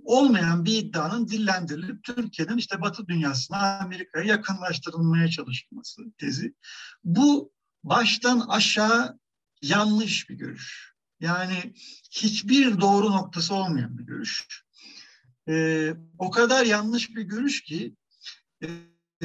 [0.04, 6.54] olmayan bir iddianın dillendirilip Türkiye'nin işte Batı dünyasına, Amerika'ya yakınlaştırılmaya çalışılması tezi.
[7.04, 7.52] Bu
[7.84, 9.18] baştan aşağı
[9.62, 10.92] yanlış bir görüş.
[11.20, 11.74] Yani
[12.10, 14.46] hiçbir doğru noktası olmayan bir görüş
[15.48, 17.96] e, o kadar yanlış bir görüş ki
[18.62, 18.68] e,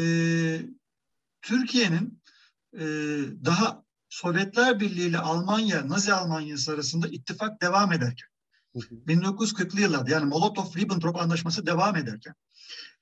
[0.02, 0.06] e,
[1.42, 2.22] Türkiye'nin
[2.74, 2.86] e,
[3.46, 8.28] daha Sovyetler Birliği ile Almanya, Nazi Almanyası arasında ittifak devam ederken
[8.76, 12.34] 1940'lı yıllarda yani Molotov-Ribbentrop anlaşması devam ederken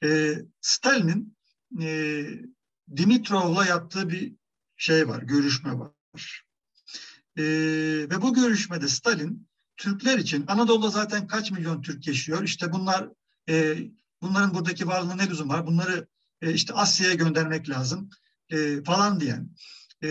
[0.04, 1.38] e, Stalin'in
[1.82, 2.26] e,
[2.98, 4.34] Dimitrov'la yaptığı bir
[4.78, 6.46] şey var, görüşme var.
[7.38, 7.44] E,
[8.10, 12.44] ve bu görüşmede Stalin Türkler için Anadolu'da zaten kaç milyon Türk yaşıyor?
[12.44, 13.10] İşte bunlar
[13.50, 13.78] e,
[14.22, 15.68] bunların buradaki varlığına ne lüzum var?
[15.68, 16.08] Bunları
[16.42, 18.10] e, işte Asya'ya göndermek lazım
[18.50, 19.50] e, falan diyen.
[20.04, 20.10] E,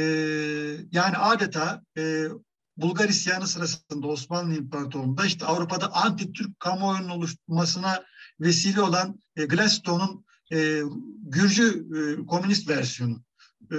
[0.93, 2.29] yani adeta e,
[2.77, 8.05] Bulgar isyanı sırasında Osmanlı İmparatorluğu'nda işte Avrupa'da anti-Türk kamuoyunun oluşmasına
[8.41, 10.83] vesile olan e, Gladstone'un e,
[11.23, 13.23] Gürcü e, komünist versiyonu
[13.71, 13.77] e,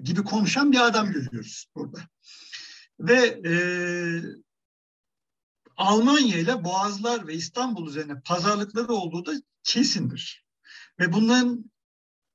[0.00, 1.98] gibi konuşan bir adam görüyoruz burada.
[3.00, 3.52] Ve e,
[5.78, 10.44] Almanya ile Boğazlar ve İstanbul üzerine pazarlıkları olduğu da kesindir.
[11.00, 11.70] Ve bunların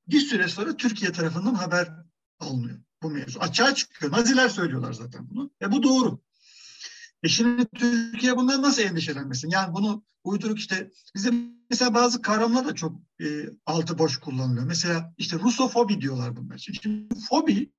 [0.08, 1.91] bir süre sonra Türkiye tarafından haber
[2.39, 3.39] alınıyor bu mevzu.
[3.39, 4.12] Açığa çıkıyor.
[4.12, 5.51] Naziler söylüyorlar zaten bunu.
[5.62, 6.19] Ve bu doğru.
[7.23, 9.49] E şimdi Türkiye bundan nasıl endişelenmesin?
[9.49, 11.34] Yani bunu uyduruk işte bize
[11.69, 14.65] mesela bazı kavramlar da çok e, altı boş kullanılıyor.
[14.65, 16.58] Mesela işte Rusofobi diyorlar bunlar.
[16.58, 17.71] Şimdi fobi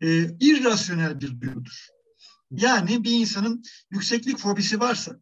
[0.00, 1.88] e, irrasyonel bir duygudur.
[2.50, 5.16] Yani bir insanın yükseklik fobisi varsa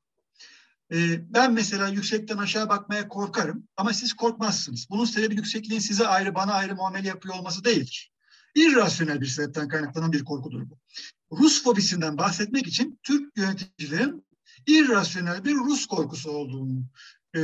[0.93, 0.97] e,
[1.35, 4.87] ben mesela yüksekten aşağı bakmaya korkarım ama siz korkmazsınız.
[4.91, 8.13] Bunun sebebi yüksekliğin size ayrı bana ayrı muamele yapıyor olması değildir.
[8.55, 10.79] İrrasyonel bir sebepten kaynaklanan bir korkudur bu.
[11.33, 14.27] Rus fobisinden bahsetmek için Türk yöneticilerin
[14.67, 16.85] irrasyonel bir Rus korkusu olduğunu
[17.37, 17.41] e,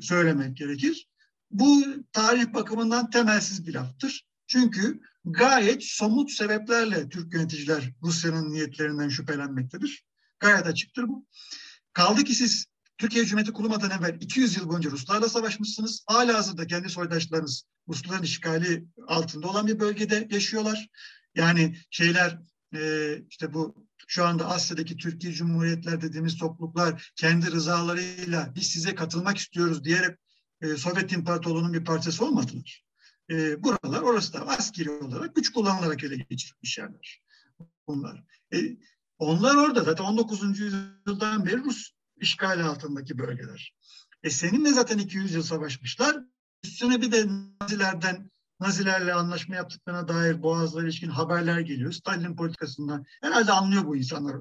[0.00, 1.08] söylemek gerekir.
[1.50, 4.26] Bu tarih bakımından temelsiz bir laftır.
[4.46, 10.04] Çünkü gayet somut sebeplerle Türk yöneticiler Rusya'nın niyetlerinden şüphelenmektedir.
[10.40, 11.26] Gayet açıktır bu.
[11.92, 12.66] Kaldı ki siz
[12.98, 16.04] Türkiye Cumhuriyeti kurulmadan evvel 200 yıl boyunca Ruslarla savaşmışsınız.
[16.06, 20.88] Hala hazırda kendi soydaşlarınız Rusların işgali altında olan bir bölgede yaşıyorlar.
[21.34, 22.38] Yani şeyler
[22.74, 29.38] e, işte bu şu anda Asya'daki Türkiye Cumhuriyetler dediğimiz topluluklar kendi rızalarıyla biz size katılmak
[29.38, 30.18] istiyoruz diyerek
[30.60, 32.85] e, Sovyet İmparatorluğu'nun bir parçası olmadılar.
[33.30, 37.22] E, buralar orası da askeri olarak güç kullanılarak ele geçirilmiş yerler
[37.88, 38.24] bunlar.
[38.54, 38.76] E,
[39.18, 40.60] onlar orada zaten 19.
[40.60, 43.74] yüzyıldan beri Rus işgali altındaki bölgeler.
[44.22, 46.16] E seninle zaten 200 yıl savaşmışlar.
[46.64, 47.26] Üstüne bir de
[47.60, 51.92] Nazilerden Nazilerle anlaşma yaptıklarına dair Boğaz'la ilişkin haberler geliyor.
[51.92, 54.36] Stalin politikasından herhalde anlıyor bu insanlar.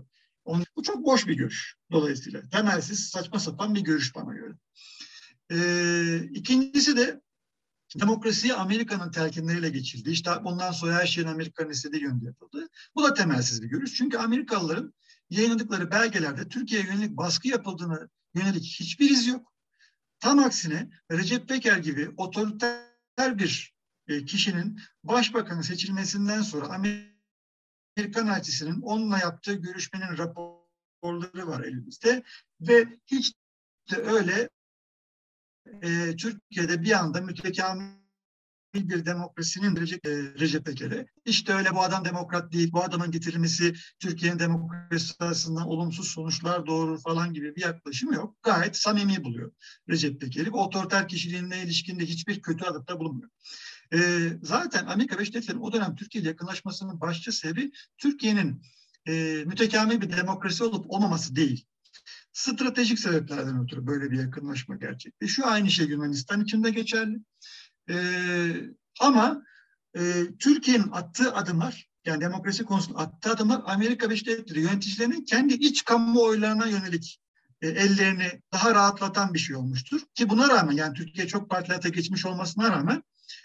[0.45, 2.49] Onun, bu çok boş bir görüş dolayısıyla.
[2.49, 4.53] Temelsiz, saçma sapan bir görüş bana göre.
[5.51, 7.21] Ee, ikincisi de
[7.99, 10.09] demokrasiyi Amerika'nın telkinleriyle geçildi.
[10.09, 12.69] İşte bundan sonra her şeyin Amerika'nın istediği yönde yapıldı.
[12.95, 13.93] Bu da temelsiz bir görüş.
[13.93, 14.93] Çünkü Amerikalıların
[15.29, 19.53] yayınladıkları belgelerde Türkiye'ye yönelik baskı yapıldığını yönelik hiçbir iz yok.
[20.19, 23.75] Tam aksine Recep Peker gibi otoriter bir
[24.07, 32.23] e, kişinin başbakanı seçilmesinden sonra Amerikan elçisinin onunla yaptığı görüşmenin raporları var elimizde
[32.61, 33.33] ve hiç
[33.91, 34.49] de öyle
[35.81, 38.05] e, Türkiye'de bir anda mütekamil
[38.73, 41.05] bir demokrasinin Recep, e, Recep Peker'e.
[41.25, 47.01] İşte öyle bu adam demokrat değil, bu adamın getirilmesi Türkiye'nin demokrasi açısından olumsuz sonuçlar doğurur
[47.01, 48.35] falan gibi bir yaklaşım yok.
[48.43, 49.51] Gayet samimi buluyor
[49.89, 50.51] Recep Peker'i.
[50.51, 53.29] Otoriter kişiliğine ilişkinde hiçbir kötü adıkta bulunmuyor.
[53.93, 53.99] E,
[54.41, 58.61] zaten Amerika Birleşik Devletleri'nin o dönem Türkiye ile yakınlaşmasının başlıca sebebi Türkiye'nin
[59.07, 61.65] e, mütekamil bir demokrasi olup olmaması değil.
[62.35, 65.47] Stratejik sebeplerden ötürü böyle bir yakınlaşma gerçekleşiyor.
[65.47, 67.19] Aynı şey Yunanistan için de geçerli.
[67.89, 67.95] E,
[68.99, 69.43] ama
[69.97, 70.01] e,
[70.39, 76.65] Türkiye'nin attığı adımlar yani demokrasi konusunda attığı adımlar Amerika Birleşik Devletleri yöneticilerinin kendi iç kamuoylarına
[76.65, 77.19] yönelik
[77.61, 80.01] e, ellerini daha rahatlatan bir şey olmuştur.
[80.15, 83.03] Ki buna rağmen yani Türkiye çok partilerde geçmiş olmasına rağmen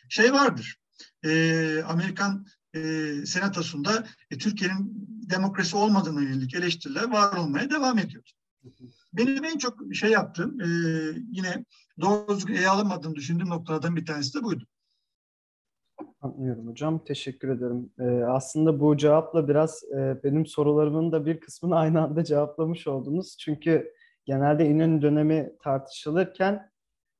[0.08, 0.76] şey vardır.
[1.24, 8.24] E, Amerikan e, senatosunda e, Türkiye'nin demokrasi olmadığına yönelik eleştiriler var olmaya devam ediyor.
[9.12, 10.66] Benim en çok şey yaptığım e,
[11.32, 11.64] yine
[12.00, 14.64] doğru düzgün ele alınmadığını düşündüğüm noktalardan bir tanesi de buydu.
[16.20, 17.04] Anlıyorum hocam.
[17.04, 17.90] Teşekkür ederim.
[18.00, 23.36] Ee, aslında bu cevapla biraz e, benim sorularımın da bir kısmını aynı anda cevaplamış oldunuz.
[23.40, 23.92] Çünkü
[24.24, 26.70] genelde İnönü dönemi tartışılırken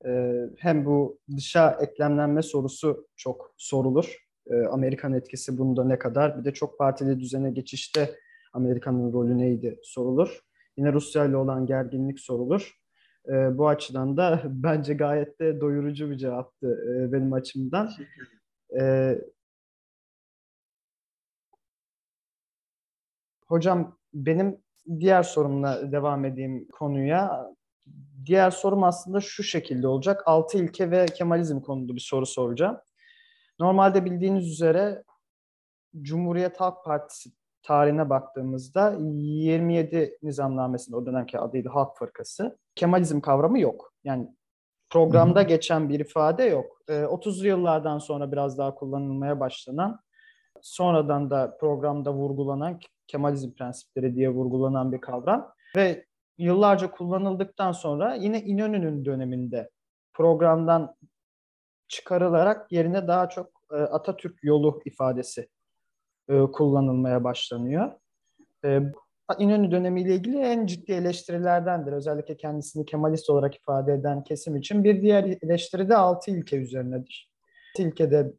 [0.07, 4.17] e, hem bu dışa eklemlenme sorusu çok sorulur.
[4.47, 6.39] E, Amerikan etkisi bunda ne kadar?
[6.39, 8.15] Bir de çok partili düzene geçişte
[8.53, 10.41] Amerika'nın rolü neydi sorulur.
[10.77, 12.81] Yine Rusya ile olan gerginlik sorulur.
[13.29, 17.91] E, bu açıdan da bence gayet de doyurucu bir cevaptı e, benim açımdan.
[18.81, 19.15] E,
[23.47, 24.59] hocam benim
[25.01, 27.55] diğer sorumla devam edeyim konuya.
[28.27, 30.23] Diğer sorum aslında şu şekilde olacak.
[30.27, 32.79] Altı ilke ve Kemalizm konulu bir soru soracağım.
[33.59, 35.05] Normalde bildiğiniz üzere
[36.03, 37.31] Cumhuriyet Halk Partisi
[37.63, 43.93] tarihine baktığımızda 27 nizamnamesinde o dönemki adıyla Halk Fırkası Kemalizm kavramı yok.
[44.05, 44.29] Yani
[44.91, 46.83] programda geçen bir ifade yok.
[46.89, 50.01] 30'lu yıllardan sonra biraz daha kullanılmaya başlanan
[50.63, 56.05] sonradan da programda vurgulanan Kemalizm prensipleri diye vurgulanan bir kavram ve
[56.39, 59.71] yıllarca kullanıldıktan sonra yine İnönü'nün döneminde
[60.15, 60.97] programdan
[61.89, 65.49] çıkarılarak yerine daha çok e, Atatürk yolu ifadesi
[66.31, 67.93] e, kullanılmaya başlanıyor.
[68.65, 68.81] E,
[69.39, 71.93] İnönü dönemiyle ilgili en ciddi eleştirilerdendir.
[71.93, 74.85] Özellikle kendisini Kemalist olarak ifade eden kesim için.
[74.85, 77.31] Bir diğer eleştiri de altı ilke üzerinedir.
[77.75, 78.33] Altı ilkede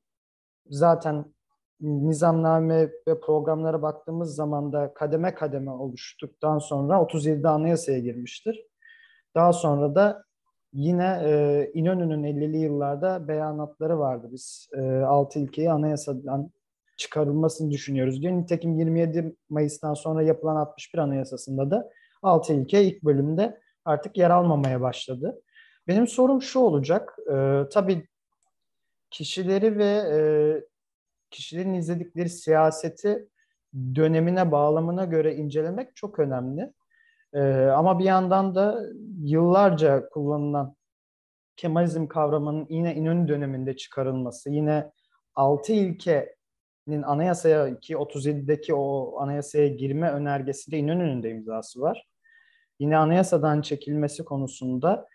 [0.70, 1.26] zaten
[1.82, 8.68] nizamname ve programlara baktığımız zaman da kademe kademe oluştuktan sonra 37'de anayasaya girmiştir.
[9.36, 10.24] Daha sonra da
[10.74, 14.28] yine e, İnönü'nün 50'li yıllarda beyanatları vardı.
[14.32, 16.52] Biz e, altı ilkeyi anayasadan
[17.02, 18.34] çıkarılmasını düşünüyoruz diyor.
[18.34, 21.90] Nitekim 27 Mayıs'tan sonra yapılan 61 Anayasası'nda da
[22.22, 25.42] 6 ilke ilk bölümde artık yer almamaya başladı.
[25.88, 27.18] Benim sorum şu olacak.
[27.34, 28.08] E, tabii
[29.12, 30.20] kişileri ve e,
[31.30, 33.28] kişilerin izledikleri siyaseti
[33.96, 36.74] dönemine, bağlamına göre incelemek çok önemli.
[37.34, 38.86] E, ama bir yandan da
[39.24, 40.76] yıllarca kullanılan
[41.56, 44.92] Kemalizm kavramının yine İnönü döneminde çıkarılması, yine
[45.36, 46.36] altı ilke
[47.02, 52.08] anayasaya ki 37'deki o anayasaya girme önergesinde İnönü'nün de imzası var.
[52.80, 55.08] Yine anayasadan çekilmesi konusunda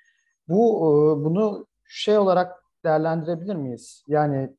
[0.49, 4.05] bu e, bunu şey olarak değerlendirebilir miyiz?
[4.09, 4.57] Yani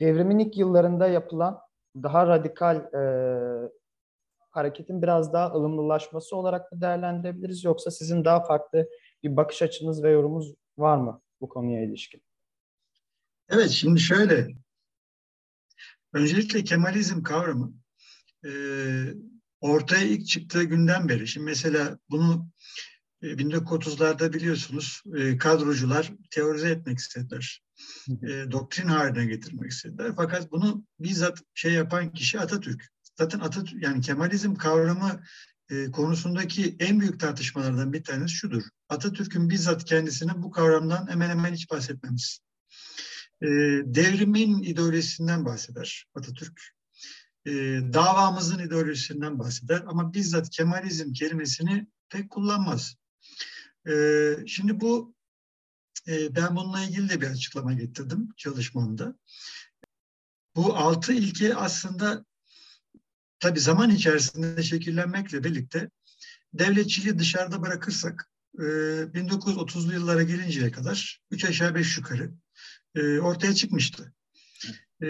[0.00, 1.60] devrimin ilk yıllarında yapılan
[1.96, 3.70] daha radikal e,
[4.50, 8.88] hareketin biraz daha ılımlılaşması olarak mı değerlendirebiliriz yoksa sizin daha farklı
[9.22, 12.22] bir bakış açınız ve yorumunuz var mı bu konuya ilişkin?
[13.50, 14.48] Evet şimdi şöyle
[16.12, 17.74] Öncelikle Kemalizm kavramı
[18.46, 18.50] e,
[19.60, 22.50] ortaya ilk çıktığı günden beri, şimdi mesela bunu
[23.22, 27.62] e, 1930'larda biliyorsunuz e, kadrocular teorize etmek istediler.
[28.08, 30.12] E, doktrin haline getirmek istediler.
[30.16, 32.88] Fakat bunu bizzat şey yapan kişi Atatürk.
[33.18, 35.22] Zaten Atatürk yani Kemalizm kavramı
[35.70, 38.62] e, konusundaki en büyük tartışmalardan bir tanesi şudur.
[38.88, 42.40] Atatürk'ün bizzat kendisine bu kavramdan hemen hemen hiç bahsetmemiz
[43.42, 43.46] e,
[43.84, 46.62] devrimin ideolojisinden bahseder Atatürk.
[47.46, 47.52] E,
[47.92, 52.96] davamızın ideolojisinden bahseder ama bizzat Kemalizm kelimesini pek kullanmaz.
[53.88, 53.94] E,
[54.46, 55.14] şimdi bu
[56.08, 59.14] e, ben bununla ilgili de bir açıklama getirdim çalışmamda.
[60.56, 62.24] Bu altı ilke aslında
[63.38, 65.90] tabii zaman içerisinde şekillenmekle birlikte
[66.54, 72.32] devletçiliği dışarıda bırakırsak 1930'lu yıllara gelinceye kadar üç aşağı beş yukarı
[72.94, 74.12] e, ortaya çıkmıştı.
[75.02, 75.06] E,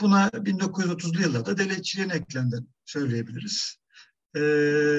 [0.00, 3.76] buna 1930'lu yıllarda devletçiliğin eklendiğini söyleyebiliriz.
[4.36, 4.40] E,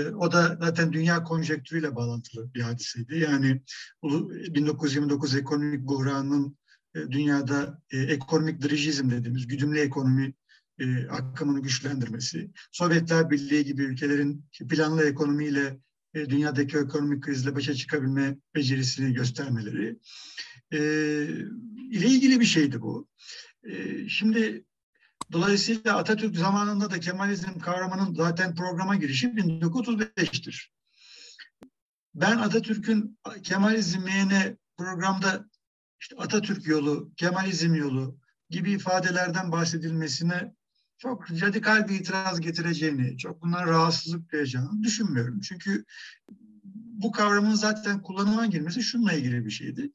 [0.06, 3.20] o da zaten dünya konjektürüyle bağlantılı bir hadiseydi.
[3.20, 3.62] Yani
[4.04, 6.58] 1929 ekonomik buhranının
[6.96, 10.34] e, dünyada e, ekonomik dirijizm dediğimiz güdümlü ekonomi
[10.80, 15.80] e, akımını güçlendirmesi, Sovyetler Birliği gibi ülkelerin planlı ekonomiyle
[16.14, 20.00] e, dünyadaki ekonomik krizle başa çıkabilme becerisini göstermeleri
[20.72, 20.78] e,
[21.92, 23.08] ile ilgili bir şeydi bu.
[23.64, 24.66] E, şimdi
[25.32, 30.72] dolayısıyla Atatürk zamanında da Kemalizm kavramının zaten programa girişi 1935'tir.
[32.16, 35.50] Ben Atatürk'ün Kemalizmine programda
[36.00, 38.18] işte Atatürk yolu, Kemalizm yolu
[38.50, 40.54] gibi ifadelerden bahsedilmesine
[41.02, 45.42] çok radikal bir itiraz getireceğini, çok bundan rahatsızlık duyacağını düşünmüyorum.
[45.42, 45.86] Çünkü
[46.74, 49.92] bu kavramın zaten kullanıma girmesi şununla ilgili bir şeydi.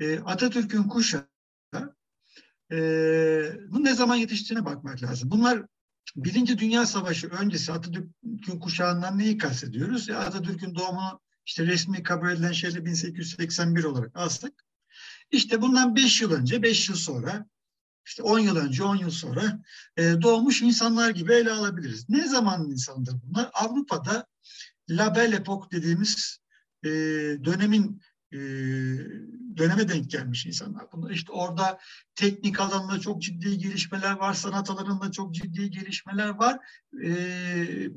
[0.00, 1.26] E, Atatürk'ün kuşağı
[2.72, 2.78] e,
[3.68, 5.30] bunun ne zaman yetiştiğine bakmak lazım.
[5.30, 5.66] Bunlar
[6.16, 10.08] Birinci Dünya Savaşı öncesi Atatürk'ün kuşağından neyi kastediyoruz?
[10.08, 14.52] Ya Atatürk'ün doğumunu işte resmi kabul edilen şeyle 1881 olarak alsak.
[15.30, 17.46] İşte bundan 5 yıl önce, 5 yıl sonra,
[18.06, 19.62] işte 10 yıl önce, 10 yıl sonra
[19.96, 22.08] e, doğmuş insanlar gibi ele alabiliriz.
[22.08, 23.50] Ne zaman insandır bunlar?
[23.52, 24.26] Avrupa'da
[24.90, 26.38] La Belle Époque dediğimiz
[26.84, 26.88] e,
[27.44, 28.38] dönemin e,
[29.56, 30.92] döneme denk gelmiş insanlar.
[30.92, 31.78] Bunlar işte orada
[32.14, 36.58] teknik alanında çok ciddi gelişmeler var, sanat alanında çok ciddi gelişmeler var,
[37.04, 37.08] e,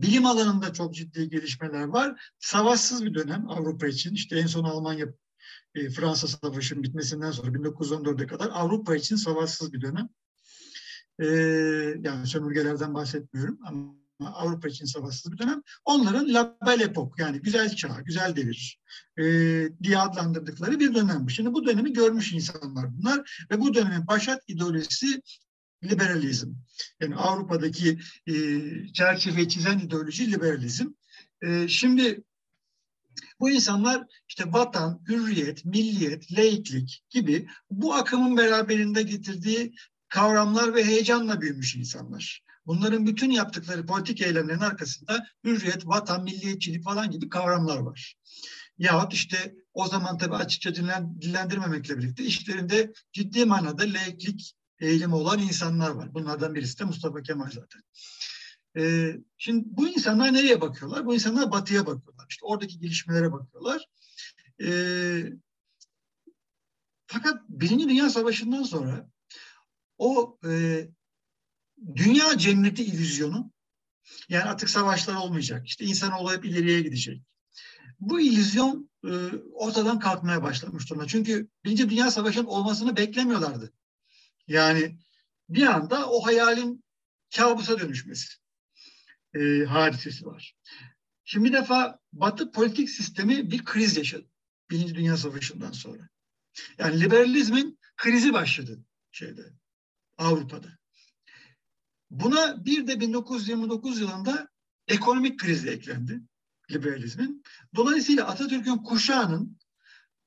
[0.02, 2.32] bilim alanında çok ciddi gelişmeler var.
[2.40, 4.14] Savaşsız bir dönem Avrupa için.
[4.14, 5.08] İşte en son Almanya
[5.76, 10.10] e, Fransa Savaşı'nın bitmesinden sonra 1914'e kadar Avrupa için savaşsız bir dönem.
[11.20, 11.28] E,
[12.02, 15.62] yani sömürgelerden bahsetmiyorum ama Avrupa için savaşsız bir dönem.
[15.86, 18.80] Onların La Belle Époque yani güzel çağ, güzel devir
[19.18, 19.24] e,
[19.84, 21.30] diye adlandırdıkları bir dönem.
[21.30, 25.22] Şimdi bu dönemi görmüş insanlar bunlar ve bu dönemin başat ideolojisi
[25.84, 26.52] liberalizm.
[27.02, 28.34] Yani Avrupa'daki e,
[28.94, 30.88] çerçeveyi çizen ideoloji liberalizm.
[31.42, 32.24] E, şimdi
[33.44, 39.76] bu insanlar işte vatan, hürriyet, milliyet, laiklik gibi bu akımın beraberinde getirdiği
[40.10, 42.44] kavramlar ve heyecanla büyümüş insanlar.
[42.66, 48.16] Bunların bütün yaptıkları politik eylemlerin arkasında hürriyet, vatan, milliyetçilik falan gibi kavramlar var.
[48.78, 55.90] Yahut işte o zaman tabii açıkça dillendirmemekle birlikte işlerinde ciddi manada laiklik eğilimi olan insanlar
[55.90, 56.14] var.
[56.14, 57.82] Bunlardan birisi de Mustafa Kemal zaten.
[58.78, 61.06] Ee, şimdi bu insanlar nereye bakıyorlar?
[61.06, 62.26] Bu insanlar batıya bakıyorlar.
[62.30, 63.86] İşte oradaki gelişmelere bakıyorlar.
[64.64, 65.34] Ee,
[67.08, 69.10] fakat Birinci Dünya Savaşı'ndan sonra
[69.98, 70.88] o e,
[71.96, 73.52] dünya cenneti illüzyonu
[74.30, 75.68] yani artık savaşlar olmayacak.
[75.68, 77.22] İşte insanoğlu hep ileriye gidecek.
[78.00, 79.12] Bu illüzyon e,
[79.54, 81.08] ortadan kalkmaya başlamış durumda.
[81.08, 83.74] Çünkü Birinci Dünya Savaşı'nın olmasını beklemiyorlardı.
[84.48, 84.98] Yani
[85.50, 86.84] bir anda o hayalin
[87.36, 88.43] kabusa dönüşmesi
[89.36, 90.56] e, hadisesi var.
[91.24, 94.28] Şimdi defa Batı politik sistemi bir kriz yaşadı.
[94.70, 96.10] Birinci Dünya Savaşı'ndan sonra.
[96.78, 98.80] Yani liberalizmin krizi başladı
[99.12, 99.54] şeyde
[100.18, 100.78] Avrupa'da.
[102.10, 104.48] Buna bir de 1929 yılında
[104.88, 106.22] ekonomik kriz eklendi
[106.72, 107.44] liberalizmin.
[107.76, 109.58] Dolayısıyla Atatürk'ün kuşağının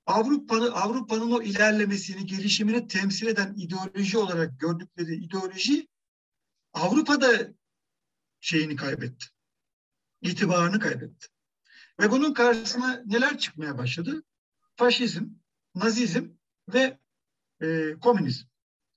[0.06, 5.88] Avrupa'nın Avrupa'nın o ilerlemesini, gelişimini temsil eden ideoloji olarak gördükleri ideoloji
[6.72, 7.48] Avrupa'da
[8.46, 9.26] şeyini kaybetti.
[10.22, 11.26] İtibarını kaybetti.
[12.00, 14.22] Ve bunun karşısına neler çıkmaya başladı?
[14.76, 15.24] Faşizm,
[15.74, 16.28] Nazizm
[16.74, 16.98] ve
[17.62, 18.46] e, komünizm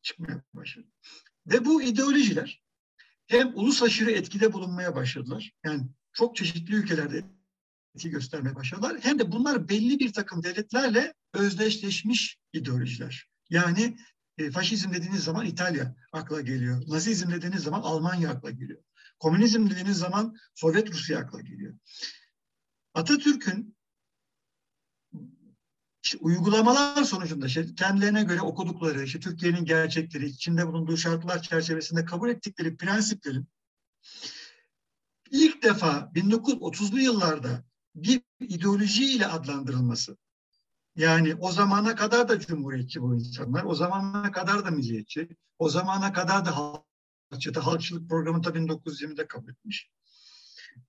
[0.02, 0.88] çıkmaya başladı.
[1.47, 2.64] Ve bu ideolojiler
[3.28, 5.52] hem ulus aşırı etkide bulunmaya başladılar.
[5.66, 7.24] Yani çok çeşitli ülkelerde
[7.95, 8.97] etki göstermeye başladılar.
[9.02, 13.30] Hem de bunlar belli bir takım devletlerle özdeşleşmiş ideolojiler.
[13.50, 13.97] Yani
[14.38, 16.84] e, faşizm dediğiniz zaman İtalya akla geliyor.
[16.88, 18.84] Nazizm dediğiniz zaman Almanya akla geliyor.
[19.20, 21.74] Komünizm dediğiniz zaman Sovyet Rusya akla geliyor.
[22.94, 23.76] Atatürk'ün
[26.04, 32.30] işte uygulamalar sonucunda işte kendilerine göre okudukları, işte Türkiye'nin gerçekleri, içinde bulunduğu şartlar çerçevesinde kabul
[32.30, 33.48] ettikleri prensiplerin
[35.32, 37.64] ilk defa 1930'lu yıllarda
[37.96, 40.18] bir ideolojiyle adlandırılması.
[40.96, 46.14] Yani o zamana kadar da cumhuriyetçi bu insanlar, o zamana kadar da milliyetçi, o zamana
[46.14, 46.58] kadar da
[47.30, 49.90] halkçı, halkçılık programı tabii 1920'de kabul etmiş.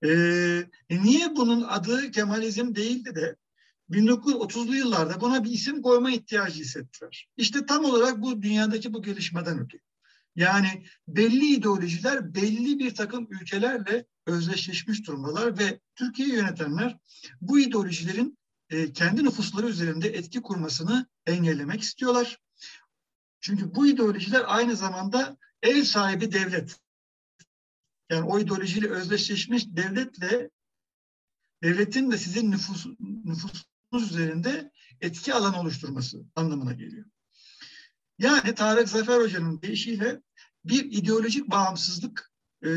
[0.03, 3.35] Ee, niye bunun adı Kemalizm değildi de
[3.89, 7.29] 1930'lu yıllarda buna bir isim koyma ihtiyacı hissettiler.
[7.37, 9.81] İşte tam olarak bu dünyadaki bu gelişmeden ötürü.
[10.35, 16.97] Yani belli ideolojiler belli bir takım ülkelerle özdeşleşmiş durumdalar ve Türkiye'yi yönetenler
[17.41, 18.37] bu ideolojilerin
[18.69, 22.39] e, kendi nüfusları üzerinde etki kurmasını engellemek istiyorlar.
[23.39, 26.79] Çünkü bu ideolojiler aynı zamanda ev sahibi devlet.
[28.09, 30.49] Yani o ideolojiyle özdeşleşmiş devletle
[31.63, 37.05] devletin de sizin nüfus, nüfusunuz üzerinde etki alanı oluşturması anlamına geliyor.
[38.19, 40.21] Yani Tarık Zafer Hoca'nın deyişiyle
[40.65, 42.31] bir ideolojik bağımsızlık
[42.65, 42.71] e,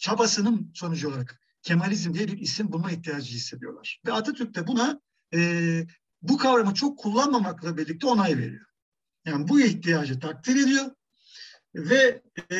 [0.00, 4.00] çabasının sonucu olarak Kemalizm diye bir isim bulma ihtiyacı hissediyorlar.
[4.06, 5.00] Ve Atatürk de buna
[5.34, 5.86] e,
[6.22, 8.66] bu kavramı çok kullanmamakla birlikte onay veriyor.
[9.24, 10.90] Yani bu ihtiyacı takdir ediyor
[11.74, 12.22] ve
[12.52, 12.58] e,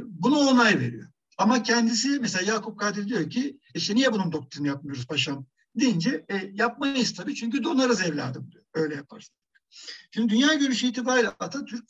[0.00, 1.08] buna onay veriyor.
[1.38, 5.46] Ama kendisi mesela Yakup Kadri diyor ki işte niye bunun doktrini yapmıyoruz paşam
[5.76, 8.64] deyince e, yapmayız tabii çünkü donarız evladım diyor.
[8.74, 9.34] Öyle yaparsın.
[10.10, 11.84] Şimdi dünya görüşü itibariyle Atatürk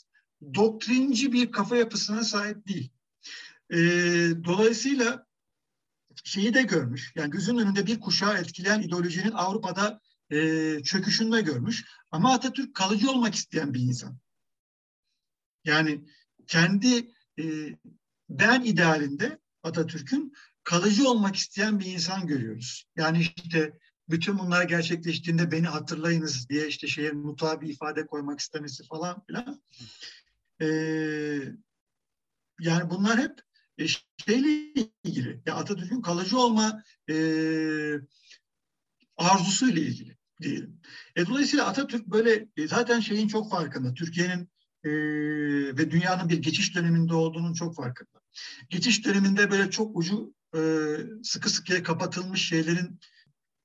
[0.55, 2.91] doktrinci bir kafa yapısına sahip değil.
[3.71, 3.79] E,
[4.45, 5.27] dolayısıyla
[6.25, 7.13] şeyi de görmüş.
[7.17, 10.01] Yani gözünün önünde bir kuşağı etkileyen ideolojinin Avrupa'da
[10.31, 10.39] e,
[10.83, 11.85] çöküşünü de görmüş.
[12.11, 14.19] Ama Atatürk kalıcı olmak isteyen bir insan.
[15.65, 16.05] Yani
[16.47, 17.45] kendi e,
[18.29, 20.33] ben idealinde Atatürk'ün
[20.65, 22.85] kalıcı olmak isteyen bir insan görüyoruz.
[22.97, 23.79] Yani işte
[24.09, 29.63] bütün bunlar gerçekleştiğinde beni hatırlayınız diye işte şeye mutlaka bir ifade koymak istemesi falan filan.
[30.61, 31.41] Ee,
[32.61, 33.41] yani bunlar hep
[33.79, 33.87] e,
[34.27, 34.49] şeyle
[35.05, 35.43] ilgili.
[35.47, 37.15] Ya Atatürk'ün kalıcı olma e,
[39.17, 40.81] arzusuyla ilgili diyelim.
[41.17, 43.95] E, dolayısıyla Atatürk böyle e, zaten şeyin çok farkında.
[43.95, 44.49] Türkiye'nin
[44.85, 44.91] e,
[45.77, 48.21] ve dünyanın bir geçiş döneminde olduğunun çok farkında.
[48.71, 50.61] Geçiş döneminde böyle çok ucu e,
[51.23, 53.01] sıkı sıkıya kapatılmış şeylerin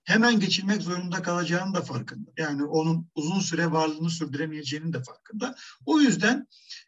[0.09, 2.31] hemen geçilmek zorunda kalacağını da farkında.
[2.37, 5.55] Yani onun uzun süre varlığını sürdüremeyeceğinin de farkında.
[5.85, 6.47] O yüzden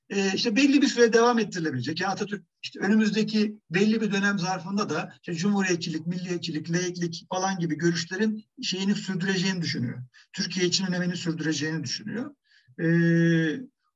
[0.10, 2.02] e, işte belli bir süre devam ettirilebilecek.
[2.02, 7.78] Yani Atatürk işte önümüzdeki belli bir dönem zarfında da işte cumhuriyetçilik, milliyetçilik, laiklik falan gibi
[7.78, 10.04] görüşlerin şeyini sürdüreceğini düşünüyor.
[10.34, 12.36] Türkiye için önemini sürdüreceğini düşünüyor.
[12.80, 12.88] E,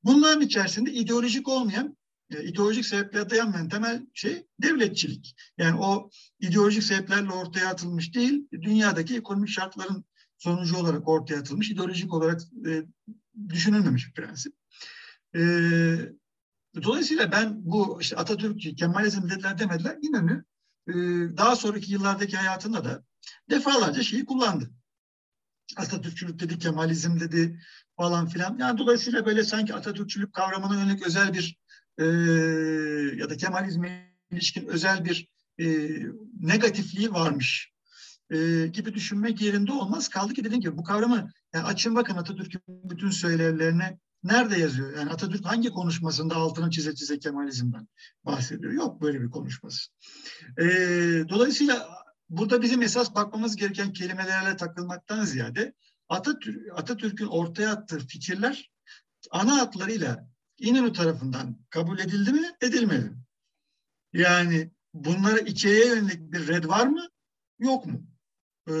[0.06, 1.96] bunların içerisinde ideolojik olmayan
[2.30, 5.36] e, ideolojik sebeplerle dayanmayan temel şey devletçilik.
[5.58, 10.04] Yani o ideolojik sebeplerle ortaya atılmış değil, dünyadaki ekonomik şartların
[10.38, 12.82] sonucu olarak ortaya atılmış, ideolojik olarak e,
[13.48, 14.54] düşünülmemiş bir prensip.
[15.36, 15.40] E,
[16.82, 20.44] Dolayısıyla ben bu işte Atatürk, Kemalizm dediler demediler İnönü
[20.88, 20.92] e,
[21.36, 23.04] daha sonraki yıllardaki hayatında da
[23.50, 24.70] defalarca şeyi kullandı.
[25.76, 27.60] Atatürkçülük dedi, Kemalizm dedi
[27.96, 28.58] falan filan.
[28.58, 31.56] Yani dolayısıyla böyle sanki Atatürkçülük kavramına yönelik özel bir
[31.98, 32.04] e,
[33.16, 35.28] ya da Kemalizme ilişkin özel bir
[35.58, 35.66] e,
[36.40, 37.72] negatifliği varmış
[38.30, 40.08] e, gibi düşünmek yerinde olmaz.
[40.08, 44.96] Kaldı ki dediğim gibi bu kavramı yani açın bakın Atatürk'ün bütün söylerlerine nerede yazıyor?
[44.96, 47.88] Yani Atatürk hangi konuşmasında altını çize çize Kemalizm'den
[48.24, 48.72] bahsediyor?
[48.72, 49.90] Yok böyle bir konuşması.
[50.58, 50.64] E,
[51.28, 51.88] dolayısıyla
[52.28, 55.72] burada bizim esas bakmamız gereken kelimelerle takılmaktan ziyade
[56.08, 58.70] Atatürk, Atatürk'ün ortaya attığı fikirler
[59.30, 60.28] ana hatlarıyla
[60.58, 63.12] İnönü tarafından kabul edildi mi, edilmedi?
[64.12, 67.08] Yani bunlara içeriye yönelik bir red var mı,
[67.58, 68.06] yok mu?
[68.68, 68.72] Ee,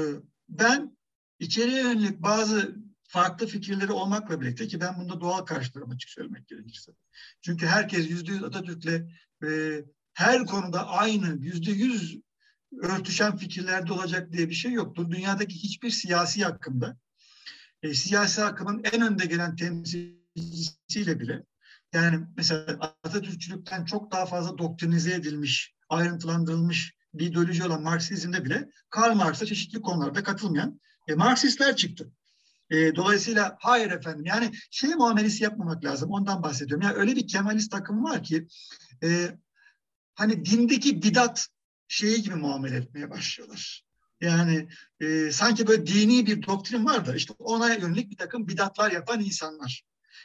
[0.48, 0.96] ben
[1.38, 6.92] içeriye yönelik bazı farklı fikirleri olmakla birlikte ki ben bunda doğal karşılarım açık söylemek gerekirse.
[7.40, 9.08] Çünkü herkes yüzde yüz Atatürk'le
[9.44, 9.80] e,
[10.14, 12.18] her konuda aynı yüzde yüz
[12.82, 15.10] örtüşen fikirlerde olacak diye bir şey yoktur.
[15.10, 16.98] Dünyadaki hiçbir siyasi akımda
[17.82, 21.42] e, siyasi akımın en önde gelen temsilcisiyle bile
[21.92, 29.14] yani mesela Atatürkçülükten çok daha fazla doktrinize edilmiş, ayrıntılandırılmış bir ideoloji olan Marksizmde bile Karl
[29.14, 32.12] Marx'a çeşitli konularda katılmayan e, Marksistler çıktı.
[32.70, 36.86] E, dolayısıyla hayır efendim yani şey muamelesi yapmamak lazım ondan bahsediyorum.
[36.86, 38.46] Yani öyle bir Kemalist akım var ki
[39.02, 39.38] e,
[40.14, 41.48] hani dindeki bidat
[41.88, 43.85] şeyi gibi muamele etmeye başlıyorlar.
[44.20, 44.68] Yani
[45.00, 49.20] e, sanki böyle dini bir doktrin var da işte ona yönelik bir takım bidatlar yapan
[49.20, 49.84] insanlar.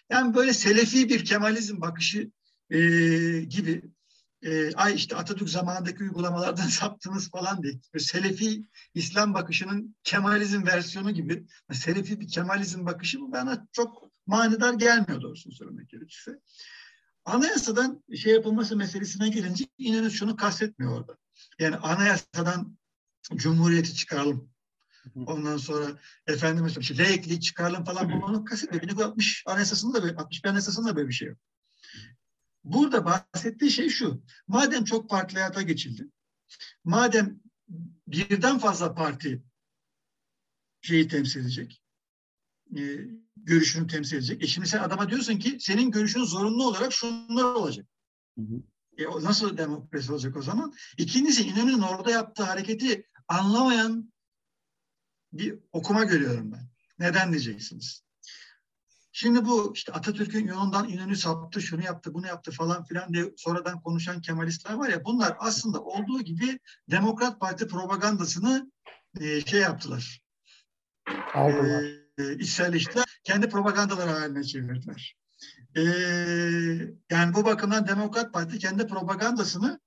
[0.10, 2.32] Yani böyle selefi bir Kemalizm bakışı
[2.70, 2.80] e,
[3.40, 3.82] gibi
[4.44, 7.74] e, ay işte Atatürk zamanındaki uygulamalardan saptınız falan diye.
[7.98, 8.64] Selefi
[8.94, 15.54] İslam bakışının Kemalizm versiyonu gibi Selefi bir Kemalizm bakışı bu bana çok manidar gelmiyor doğrusunu
[15.54, 16.40] söylemek gerekirse.
[17.26, 21.18] Anayasadan şey yapılması meselesine gelince İnönü şunu kastetmiyor orada.
[21.60, 22.78] Yani anayasadan
[23.36, 24.52] cumhuriyeti çıkaralım.
[25.16, 28.84] Ondan sonra efendim mesela işte laikliği çıkaralım falan bunu kastetmiyor.
[28.84, 31.38] 1960 anayasasında da 61 anayasasında da böyle bir şey yok.
[32.64, 34.24] Burada bahsettiği şey şu.
[34.48, 36.08] Madem çok farklı hayata geçildi,
[36.84, 37.40] madem
[38.08, 39.44] birden fazla parti
[40.82, 41.82] şeyi temsil edecek,
[42.78, 42.82] e,
[43.36, 44.44] görüşünü temsil edecek.
[44.44, 47.86] E şimdi sen adama diyorsun ki senin görüşün zorunlu olarak şunlar olacak.
[48.38, 48.64] Hı hı.
[48.98, 50.74] E, nasıl demokrasi olacak o zaman?
[50.98, 54.14] İkincisi İnönü'nün orada yaptığı hareketi anlamayan
[55.34, 56.70] bir okuma görüyorum ben.
[57.00, 58.04] Neden diyeceksiniz?
[59.12, 63.82] Şimdi bu işte Atatürk'ün yolundan İnönü saptı, şunu yaptı, bunu yaptı falan filan diye sonradan
[63.82, 66.60] konuşan Kemalistler var ya bunlar aslında olduğu gibi
[66.90, 68.72] Demokrat Parti propagandasını
[69.20, 70.22] e, şey yaptılar.
[71.34, 71.84] Aldılar.
[72.18, 73.06] E, içselleştiler.
[73.24, 75.16] Kendi propagandaları haline çevirdiler.
[75.78, 75.82] E,
[77.10, 79.80] yani bu bakımdan Demokrat Parti kendi propagandasını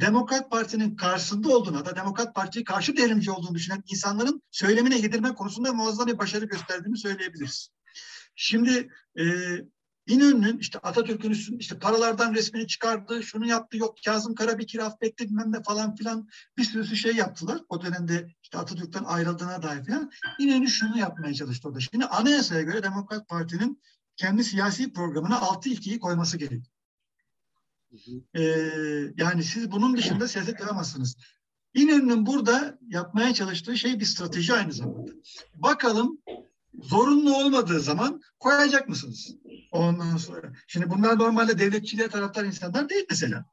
[0.00, 5.72] Demokrat Parti'nin karşısında olduğuna da Demokrat Parti'yi karşı devrimci olduğunu düşünen insanların söylemine yedirme konusunda
[5.72, 7.68] muazzam bir başarı gösterdiğini söyleyebiliriz.
[8.34, 8.88] Şimdi
[9.18, 9.24] e,
[10.06, 15.62] İnönü'nün işte Atatürk'ün işte paralardan resmini çıkardı, şunu yaptı, yok Kazım Karabekir affetti bilmem ne
[15.62, 16.28] falan filan
[16.58, 17.60] bir sürü şey yaptılar.
[17.68, 20.10] O dönemde işte Atatürk'ten ayrıldığına dair falan.
[20.38, 21.80] İnönü şunu yapmaya çalıştı orada.
[21.80, 23.82] Şimdi anayasaya göre Demokrat Parti'nin
[24.16, 26.75] kendi siyasi programına altı ilkeyi koyması gerekiyor.
[28.34, 28.42] Ee,
[29.16, 31.16] yani siz bunun dışında siyaset yapamazsınız.
[31.74, 35.12] İnönü'nün burada yapmaya çalıştığı şey bir strateji aynı zamanda.
[35.54, 36.18] Bakalım
[36.82, 39.36] zorunlu olmadığı zaman koyacak mısınız?
[39.72, 40.52] Ondan sonra.
[40.66, 43.44] Şimdi bunlar normalde devletçiliğe taraftar insanlar değil mesela.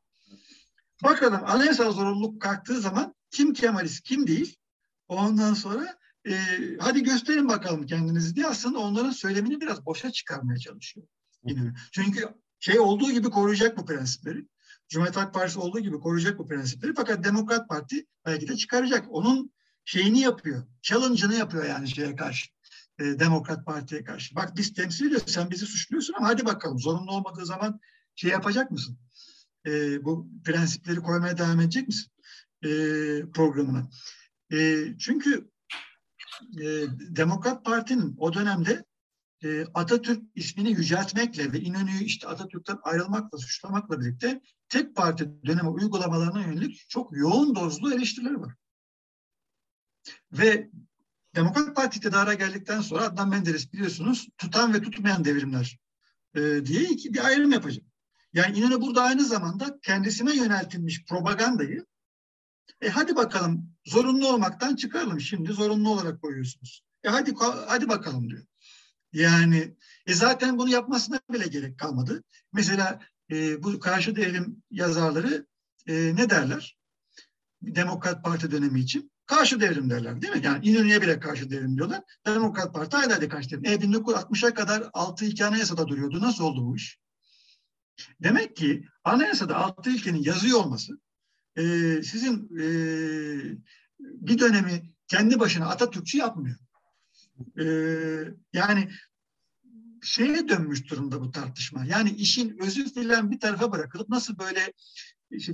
[1.04, 4.58] Bakalım anayasal zorunluluk kalktığı zaman kim Kemalist kim değil.
[5.08, 6.38] Ondan sonra e,
[6.80, 11.08] hadi gösterin bakalım kendinizi diye aslında onların söylemini biraz boşa çıkarmaya çalışıyor.
[11.46, 11.74] Yine.
[11.92, 12.30] Çünkü
[12.64, 14.48] şey olduğu gibi koruyacak bu prensipleri.
[14.90, 16.94] Cumhuriyet Halk Partisi olduğu gibi koruyacak bu prensipleri.
[16.96, 19.06] Fakat Demokrat Parti belki de çıkaracak.
[19.10, 19.54] Onun
[19.86, 20.64] şeyini yapıyor.
[20.82, 22.50] Challenge'ını yapıyor yani şeye karşı
[23.00, 24.36] e, Demokrat Parti'ye karşı.
[24.36, 27.80] Bak biz temsil ediyoruz, sen bizi suçluyorsun ama hadi bakalım zorunlu olmadığı zaman
[28.16, 28.98] şey yapacak mısın?
[29.66, 32.12] E, bu prensipleri koymaya devam edecek misin
[32.64, 32.70] e,
[33.34, 33.90] programına?
[34.54, 35.52] E, çünkü
[36.62, 36.66] e,
[37.16, 38.86] Demokrat Parti'nin o dönemde
[39.44, 46.42] e, Atatürk ismini yüceltmekle ve İnönü'yü işte Atatürk'ten ayrılmakla suçlamakla birlikte tek parti dönemi uygulamalarına
[46.42, 48.54] yönelik çok yoğun dozlu eleştirileri var.
[50.32, 50.70] Ve
[51.36, 55.80] Demokrat Parti iktidara geldikten sonra Adnan Menderes biliyorsunuz tutan ve tutmayan devrimler
[56.36, 57.86] e, diye iki, bir ayrım yapacak.
[58.34, 61.86] Yani İnönü burada aynı zamanda kendisine yöneltilmiş propagandayı
[62.82, 65.22] e hadi bakalım zorunlu olmaktan çıkaralım.
[65.22, 66.84] Şimdi zorunlu olarak koyuyorsunuz.
[67.04, 67.34] E hadi
[67.68, 68.46] hadi bakalım diyor.
[69.14, 72.24] Yani e zaten bunu yapmasına bile gerek kalmadı.
[72.54, 73.00] Mesela
[73.32, 75.48] e, bu karşı devrim yazarları
[75.88, 76.78] e, ne derler?
[77.62, 80.42] Demokrat Parti dönemi için karşı devrim derler değil mi?
[80.44, 82.02] Yani İnönü'ye bile karşı devrim diyorlar.
[82.26, 83.66] Demokrat Parti hala da karşı devrim.
[83.66, 86.22] E 1960'a kadar 6 ilke anayasada duruyordu.
[86.22, 87.00] Nasıl oldu bu iş?
[88.24, 91.00] Demek ki anayasada 6 ilkenin yazıyor olması
[91.56, 91.64] e,
[92.04, 92.66] sizin e,
[94.00, 96.58] bir dönemi kendi başına Atatürkçü yapmıyor.
[97.60, 97.66] E,
[98.54, 98.90] yani
[100.04, 101.86] şeye dönmüş durumda bu tartışma.
[101.86, 104.74] Yani işin özü filan bir tarafa bırakılıp nasıl böyle
[105.32, 105.54] işte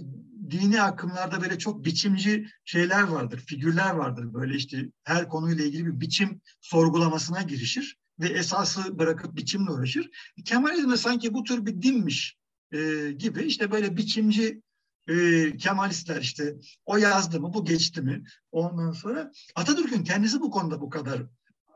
[0.49, 4.33] dini akımlarda böyle çok biçimci şeyler vardır, figürler vardır.
[4.33, 10.09] Böyle işte her konuyla ilgili bir biçim sorgulamasına girişir ve esası bırakıp biçimle uğraşır.
[10.45, 12.37] Kemalizm de sanki bu tür bir dinmiş
[12.71, 14.61] e, gibi işte böyle biçimci
[15.07, 20.81] e, Kemalistler işte o yazdı mı bu geçti mi ondan sonra Atatürk'ün kendisi bu konuda
[20.81, 21.23] bu kadar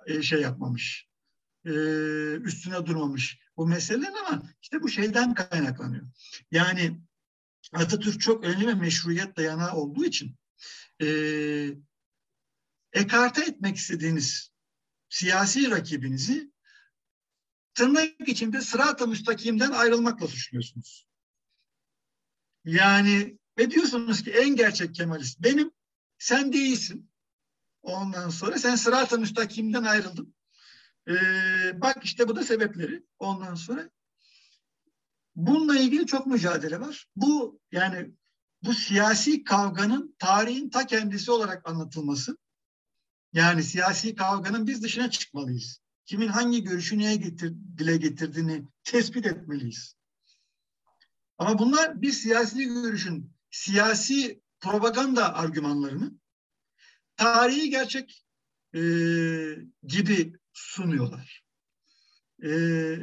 [0.07, 1.07] e, şey yapmamış
[1.65, 1.71] e,
[2.35, 6.07] üstüne durmamış bu meselenin ama işte bu şeyden kaynaklanıyor.
[6.51, 7.01] Yani
[7.73, 10.35] Atatürk çok önemli ve meşruiyet dayanağı olduğu için
[11.01, 11.07] e,
[12.93, 14.51] ekarte etmek istediğiniz
[15.09, 16.51] siyasi rakibinizi
[17.73, 21.07] tırnak içinde sırat-ı müstakimden ayrılmakla suçluyorsunuz.
[22.65, 25.71] Yani ve diyorsunuz ki en gerçek Kemalist benim,
[26.17, 27.09] sen değilsin.
[27.83, 30.35] Ondan sonra sen sırat-ı müstakimden ayrıldın.
[31.07, 33.03] Ee, bak işte bu da sebepleri.
[33.19, 33.89] Ondan sonra
[35.35, 37.07] bununla ilgili çok mücadele var.
[37.15, 38.11] Bu yani
[38.63, 42.37] bu siyasi kavganın tarihin ta kendisi olarak anlatılması.
[43.33, 45.79] Yani siyasi kavganın biz dışına çıkmalıyız.
[46.05, 49.95] Kimin hangi görüşü neye getir, dile getirdiğini tespit etmeliyiz.
[51.37, 56.11] Ama bunlar bir siyasi görüşün siyasi propaganda argümanlarını
[57.17, 58.25] tarihi gerçek
[58.75, 58.81] e,
[59.83, 61.43] gibi sunuyorlar.
[62.45, 62.99] Ee,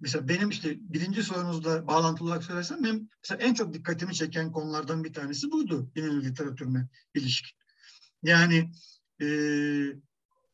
[0.00, 5.04] mesela benim işte birinci sorunuzla bağlantılı olarak söylersem benim mesela en çok dikkatimi çeken konulardan
[5.04, 7.58] bir tanesi buydu İnönü literatürüne ilişkin.
[8.22, 8.70] Yani
[9.20, 9.26] e,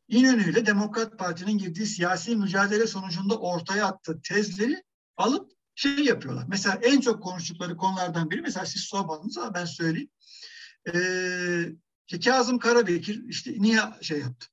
[0.07, 4.83] İnönü ile Demokrat Parti'nin girdiği siyasi mücadele sonucunda ortaya attığı tezleri
[5.17, 6.45] alıp şey yapıyorlar.
[6.47, 10.09] Mesela en çok konuştukları konulardan biri mesela siz sormadınız ama ben söyleyeyim.
[10.93, 11.69] Ee,
[12.13, 14.47] işte Kazım Karabekir işte niye şey yaptı?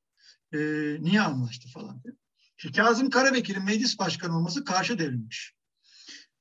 [0.53, 0.59] e,
[1.01, 2.15] niye anlaştı falan diye.
[2.57, 5.55] Şimdi Kazım Karabekir'in meclis başkanı olması karşı devrilmiş.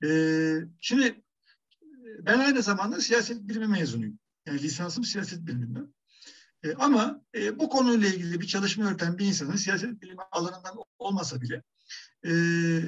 [0.03, 0.09] E,
[0.79, 1.23] şimdi
[2.19, 4.19] ben aynı zamanda siyaset bilimi mezunuyum.
[4.45, 5.93] Yani lisansım siyaset biliminden.
[6.63, 11.41] E, ama e, bu konuyla ilgili bir çalışma yürüten bir insanın siyaset bilimi alanından olmasa
[11.41, 11.63] bile
[12.23, 12.29] e,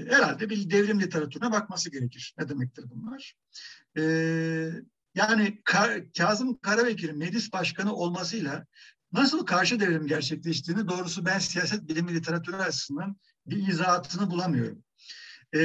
[0.10, 2.36] herhalde bir devrim literatürüne bakması gerekir.
[2.38, 3.36] Ne demektir bunlar?
[3.98, 4.04] E,
[5.16, 8.66] yani Ka Kazım Karabekir'in meclis başkanı olmasıyla
[9.14, 14.84] Nasıl karşı devrim gerçekleştiğini doğrusu ben siyaset bilimi literatürü açısından bir izahatını bulamıyorum.
[15.54, 15.60] Ee,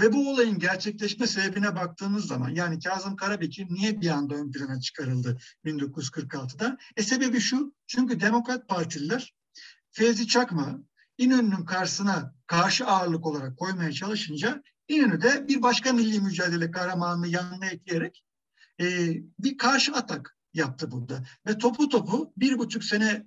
[0.00, 4.80] ve bu olayın gerçekleşme sebebine baktığımız zaman yani Kazım Karabekir niye bir anda ön plana
[4.80, 6.78] çıkarıldı 1946'da?
[6.96, 9.34] E sebebi şu çünkü Demokrat Partililer
[9.90, 10.78] Fevzi Çakma
[11.18, 17.66] İnönü'nün karşısına karşı ağırlık olarak koymaya çalışınca İnönü de bir başka milli mücadele kahramanını yanına
[17.66, 18.24] ekleyerek
[18.80, 18.84] e,
[19.38, 21.24] bir karşı atak yaptı burada.
[21.46, 23.26] Ve topu topu bir buçuk sene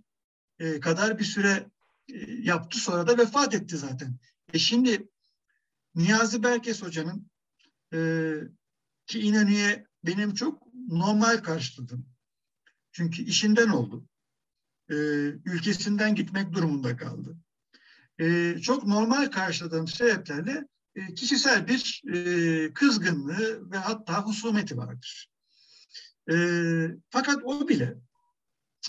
[0.60, 1.70] e, kadar bir süre
[2.14, 4.18] e, yaptı sonra da vefat etti zaten.
[4.54, 5.10] E şimdi
[5.96, 7.32] Niyazi Berkes Hoca'nın
[7.94, 8.00] e,
[9.06, 12.06] ki İnönü'ye benim çok normal karşıladım.
[12.92, 14.06] Çünkü işinden oldu.
[14.90, 14.96] E,
[15.46, 17.38] ülkesinden gitmek durumunda kaldı.
[18.20, 25.30] E, çok normal karşıladığım sebeplerle e, kişisel bir e, kızgınlığı ve hatta husumeti vardır.
[26.32, 26.36] E,
[27.10, 27.98] fakat o bile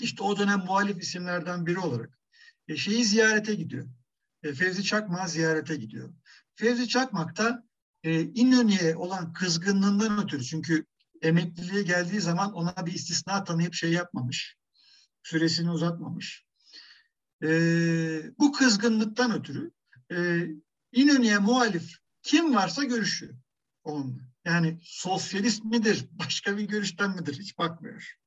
[0.01, 2.19] işte o dönem muhalif isimlerden biri olarak
[2.67, 3.87] e, şeyi ziyarete gidiyor.
[4.43, 6.13] Fevzi Çakmak ziyarete gidiyor.
[6.55, 7.63] Fevzi Çakmak da
[8.03, 10.85] e, İnönü'ye olan kızgınlığından ötürü çünkü
[11.21, 14.55] emekliliğe geldiği zaman ona bir istisna tanıyıp şey yapmamış.
[15.23, 16.45] Süresini uzatmamış.
[18.39, 19.71] Bu kızgınlıktan ötürü
[20.95, 23.33] İnönü'ye muhalif kim varsa görüşüyor
[23.83, 24.21] onunla.
[24.45, 28.17] Yani sosyalist midir, başka bir görüşten midir hiç bakmıyor.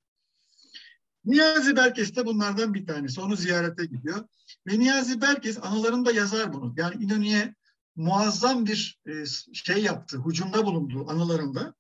[1.25, 3.21] Niyazi Berkes de bunlardan bir tanesi.
[3.21, 4.29] Onu ziyarete gidiyor.
[4.67, 6.75] Ve Niyazi Berkes anılarında yazar bunu.
[6.77, 7.55] Yani İnönü'ye
[7.97, 11.75] muazzam bir e, şey yaptı, hücumda bulundu anılarında.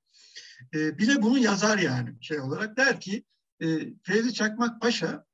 [0.75, 2.77] E, bile bunu yazar yani şey olarak.
[2.77, 3.25] Der ki
[3.61, 3.67] e,
[4.03, 5.25] Fevzi Çakmak Paşa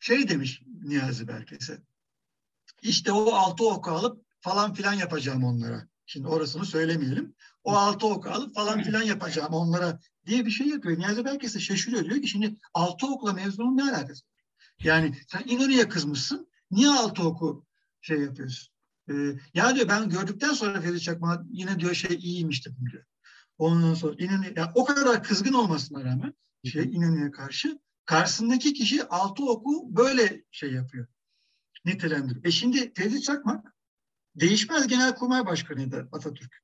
[0.00, 1.78] şey demiş Niyazi Berkes'e.
[2.82, 5.88] İşte o altı oku alıp falan filan yapacağım onlara.
[6.06, 7.34] Şimdi orasını söylemeyelim.
[7.64, 10.98] O altı oku alıp falan filan yapacağım onlara diye bir şey yapıyor.
[10.98, 12.04] Niyazi belki de şaşırıyor.
[12.04, 14.32] Diyor ki şimdi altı okla mezunun ne alakası var?
[14.82, 16.48] Yani sen İnönü'ye kızmışsın.
[16.70, 17.66] Niye altı oku
[18.00, 18.74] şey yapıyorsun?
[19.10, 19.14] E,
[19.54, 23.04] ya diyor ben gördükten sonra Ferit Çakmak yine diyor şey iyiymiş dedim diyor.
[23.58, 29.44] Ondan sonra İnönü, ya o kadar kızgın olmasına rağmen şey İnönü'ye karşı karşısındaki kişi altı
[29.44, 31.06] oku böyle şey yapıyor.
[31.84, 32.44] Nitelendiriyor.
[32.44, 33.74] E şimdi Ferit Çakmak
[34.36, 36.62] değişmez Genelkurmay Başkanı'ydı Atatürk.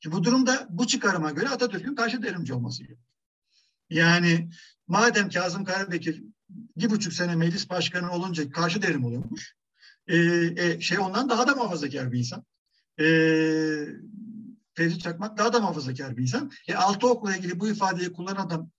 [0.00, 3.08] Şimdi bu durumda bu çıkarıma göre Atatürk'ün karşı derimci olması gerekiyor.
[3.90, 4.50] Yani
[4.86, 9.54] madem Kazım Karabekir bir buçuk sene meclis başkanı olunca karşı derim oluyormuş.
[10.06, 10.16] E,
[10.56, 12.44] e, şey ondan daha da muhafazakar bir insan.
[13.00, 13.04] E,
[14.74, 16.50] Ferit Çakmak daha da muhafazakar bir insan.
[16.68, 18.70] E, altı okula ilgili bu ifadeyi kullanan adam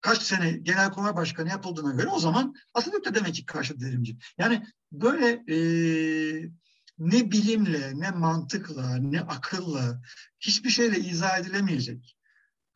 [0.00, 4.16] kaç sene genelkurmay başkanı yapıldığına göre o zaman Atatürk de demek ki karşı derimci.
[4.38, 5.56] Yani böyle e,
[6.98, 10.00] ne bilimle, ne mantıkla, ne akılla
[10.40, 12.16] hiçbir şeyle izah edilemeyecek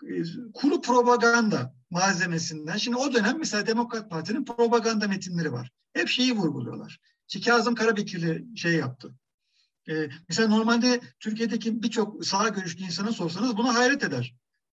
[0.05, 0.23] e,
[0.55, 2.77] kuru propaganda malzemesinden.
[2.77, 5.71] Şimdi o dönem mesela Demokrat Parti'nin propaganda metinleri var.
[5.93, 7.01] Hep şeyi vurguluyorlar.
[7.29, 9.15] İşte Kazım Karabekirli şey yaptı.
[9.89, 14.35] Ee, mesela normalde Türkiye'deki birçok sağ görüşlü insana sorsanız buna hayret eder.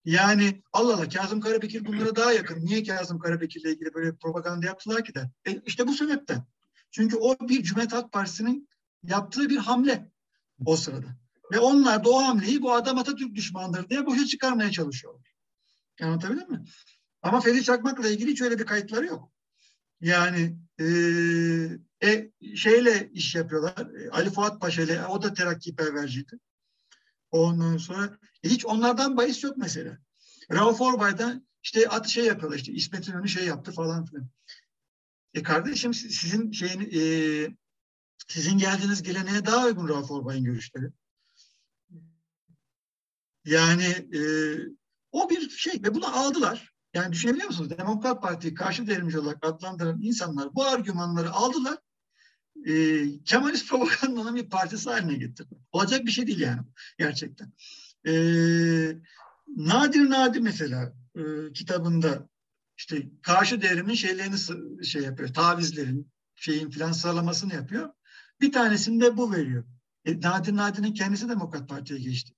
[0.05, 2.65] Yani Allah Allah Kazım Karabekir bunlara daha yakın.
[2.65, 5.31] Niye Kazım Karabekir'le ilgili böyle propaganda yaptılar ki de?
[5.47, 6.45] E, işte bu sebepten.
[6.91, 8.69] Çünkü o bir Cumhuriyet Halk Partisi'nin
[9.03, 10.11] yaptığı bir hamle
[10.65, 11.07] o sırada.
[11.53, 15.35] Ve onlar da o hamleyi bu adam Atatürk düşmandır diye boşa çıkarmaya çalışıyorlar.
[16.01, 16.63] Anlatabildim mi?
[17.21, 19.31] Ama Ferit Çakmak'la ilgili hiç öyle bir kayıtları yok.
[20.01, 20.85] Yani e,
[22.03, 23.87] e, şeyle iş yapıyorlar.
[23.95, 26.39] E, Ali Fuat Paşa ile o da terakki perverciydi.
[27.35, 29.97] Ondan sonra e, hiç onlardan bahis yok mesela.
[30.51, 34.27] Rauf Orbay'dan işte at şey yapıyorlar işte İsmet İnönü şey yaptı falan filan.
[35.33, 37.01] E kardeşim sizin şeyin e,
[38.27, 40.85] sizin geldiğiniz geleneğe daha uygun Rauf Orbay'ın görüşleri.
[43.45, 44.21] Yani e,
[45.11, 46.73] o bir şey ve bunu aldılar.
[46.93, 47.69] Yani düşünebiliyor musunuz?
[47.69, 51.77] Demokrat Parti'yi karşı devrimci olarak adlandıran insanlar bu argümanları aldılar.
[52.65, 52.73] E,
[53.23, 55.55] Kemalist propagandanın bir partisi haline getirdi.
[55.71, 56.61] Olacak bir şey değil yani
[56.97, 57.53] gerçekten.
[58.07, 58.13] E,
[59.47, 61.21] Nadir Nadir mesela e,
[61.53, 62.29] kitabında
[62.77, 64.35] işte karşı devrimin şeylerini
[64.85, 67.89] şey yapıyor, tavizlerin şeyin filan sıralamasını yapıyor.
[68.41, 69.65] Bir tanesini de bu veriyor.
[70.05, 72.33] E, Nadir Nadir'in kendisi Demokrat Parti'ye geçti.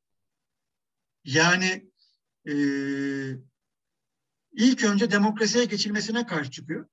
[1.23, 1.91] Yani
[2.47, 2.53] e,
[4.51, 6.87] ilk önce demokrasiye geçilmesine karşı çıkıyor.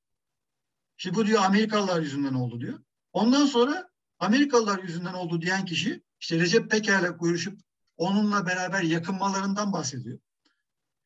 [0.96, 2.78] Şimdi bu diyor Amerikalılar yüzünden oldu diyor.
[3.14, 3.88] Ondan sonra
[4.18, 7.60] Amerikalılar yüzünden oldu diyen kişi işte Recep Peker'le görüşüp
[7.96, 10.18] onunla beraber yakınmalarından bahsediyor.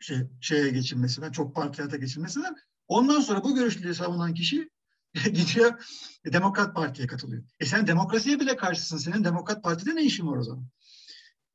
[0.00, 2.56] Şey, şeye geçilmesinden, çok partilerde geçilmesinden.
[2.86, 4.70] Ondan sonra bu görüşleri savunan kişi
[5.24, 5.84] gidiyor
[6.24, 7.44] Demokrat Parti'ye katılıyor.
[7.60, 8.98] E sen demokrasiye bile karşısın.
[8.98, 10.66] Senin Demokrat Parti'de ne işin var o zaman?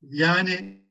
[0.02, 0.84] Yani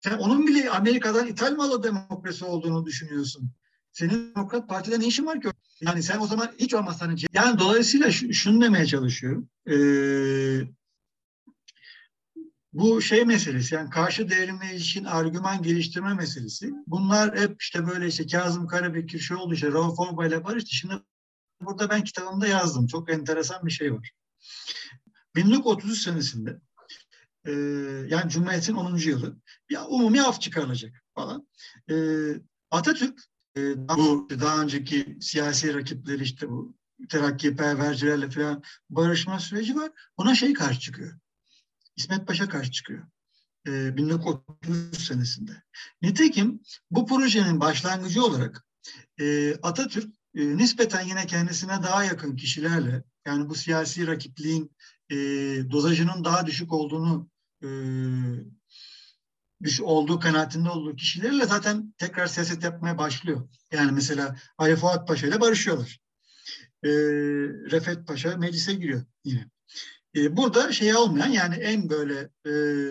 [0.00, 3.50] sen onun bile Amerika'dan ithal malı demokrasi olduğunu düşünüyorsun.
[3.92, 5.48] Senin Demokrat Parti'de ne işin var ki?
[5.80, 9.48] Yani sen o zaman hiç olmazsa hani yani dolayısıyla şunu demeye çalışıyorum.
[9.70, 10.60] Ee,
[12.72, 16.72] bu şey meselesi yani karşı devrimle ilişkin argüman geliştirme meselesi.
[16.86, 20.74] Bunlar hep işte böyle işte Kazım Karabekir şey oldu işte Rauf Orbay ile barıştı.
[20.74, 20.94] Şimdi
[21.60, 22.86] burada ben kitabımda yazdım.
[22.86, 24.12] Çok enteresan bir şey var.
[25.36, 26.60] 1933 senesinde
[27.46, 27.52] e,
[28.08, 28.96] yani Cumhuriyet'in 10.
[28.96, 29.36] yılı
[29.70, 31.48] bir umumi af çıkarılacak falan.
[31.90, 31.94] E,
[32.70, 33.20] Atatürk
[33.96, 36.76] bu daha önceki siyasi rakipleri işte bu
[37.08, 39.90] terakki pervercilerle falan barışma süreci var.
[40.18, 41.18] Buna şey karşı çıkıyor.
[41.96, 43.06] İsmet Paşa karşı çıkıyor.
[43.66, 45.62] E, 1930 senesinde.
[46.02, 48.64] Nitekim bu projenin başlangıcı olarak
[49.20, 54.76] e, Atatürk e, nispeten yine kendisine daha yakın kişilerle yani bu siyasi rakipliğin
[55.10, 55.16] e,
[55.70, 57.28] dozajının daha düşük olduğunu
[57.62, 57.68] e,
[59.62, 63.48] düş olduğu kanaatinde olduğu kişilerle zaten tekrar siyaset yapmaya başlıyor.
[63.72, 66.00] Yani mesela Ali Fuat Paşa ile barışıyorlar.
[66.84, 66.90] E,
[67.70, 69.50] Refet Paşa meclise giriyor yine.
[70.16, 72.50] E, burada şey olmayan yani en böyle e,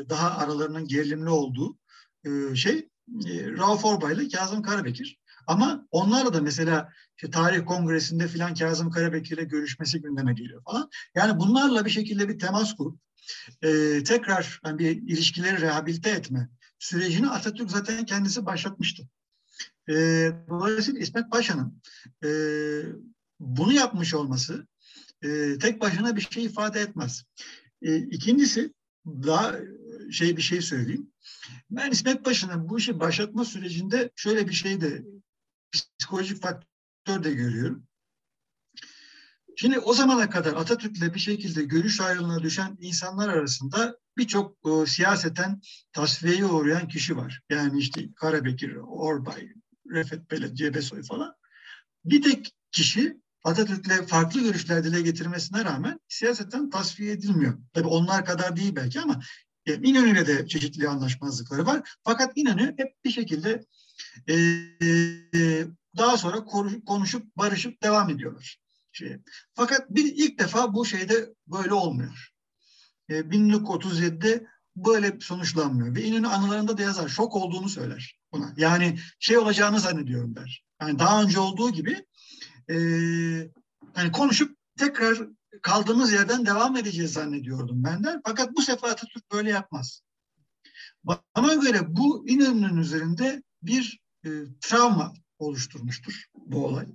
[0.09, 1.77] daha aralarının gerilimli olduğu
[2.25, 2.89] e, şey
[3.27, 5.19] e, Rauf Orbay ile Kazım Karabekir.
[5.47, 10.89] Ama onlarla da mesela işte tarih kongresinde filan Kazım Karabekir ile görüşmesi gündeme geliyor falan.
[11.15, 12.99] Yani bunlarla bir şekilde bir temas kurup
[13.61, 16.49] e, tekrar yani bir ilişkileri rehabilite etme
[16.79, 19.07] sürecini Atatürk zaten kendisi başlatmıştı.
[19.89, 19.93] E,
[20.49, 21.81] dolayısıyla İsmet Paşa'nın
[22.23, 22.29] e,
[23.39, 24.67] bunu yapmış olması
[25.21, 27.23] e, tek başına bir şey ifade etmez.
[27.81, 28.73] E, ikincisi
[29.05, 29.55] daha
[30.11, 31.11] şey bir şey söyleyeyim.
[31.69, 35.03] Ben İsmet Paşa'nın bu işi başlatma sürecinde şöyle bir şey de
[35.71, 37.87] psikolojik faktör de görüyorum.
[39.57, 45.61] Şimdi o zamana kadar Atatürk'le bir şekilde görüş ayrılığına düşen insanlar arasında birçok e, siyaseten
[45.93, 47.41] tasfiyeye uğrayan kişi var.
[47.49, 49.49] Yani işte Karabekir, Orbay,
[49.89, 51.35] Refet Beled, Cebesoy falan.
[52.05, 57.57] Bir tek kişi Atatürk'le farklı görüşler dile getirmesine rağmen siyasetten tasfiye edilmiyor.
[57.73, 59.21] Tabii onlar kadar değil belki ama
[59.65, 61.97] e, İnönü'yle de çeşitli anlaşmazlıkları var.
[62.03, 63.65] Fakat İnönü hep bir şekilde
[64.29, 64.35] e,
[65.97, 66.45] daha sonra
[66.85, 68.64] konuşup barışıp devam ediyorlar.
[68.95, 69.17] Şey.
[69.53, 72.29] Fakat bir ilk defa bu şeyde böyle olmuyor.
[73.09, 75.95] E, 1937'de böyle sonuçlanmıyor.
[75.95, 77.09] Ve İnönü anılarında da yazar.
[77.09, 78.53] Şok olduğunu söyler buna.
[78.57, 80.63] Yani şey olacağını zannediyorum der.
[80.81, 82.05] Yani daha önce olduğu gibi
[82.69, 82.75] e,
[83.95, 85.17] yani konuşup tekrar
[85.61, 88.21] kaldığımız yerden devam edeceğiz zannediyordum ben der.
[88.25, 90.01] Fakat bu sefer Atatürk böyle yapmaz.
[91.35, 94.29] Bana göre bu İnönü'nün üzerinde bir e,
[94.61, 96.85] travma oluşturmuştur bu olay.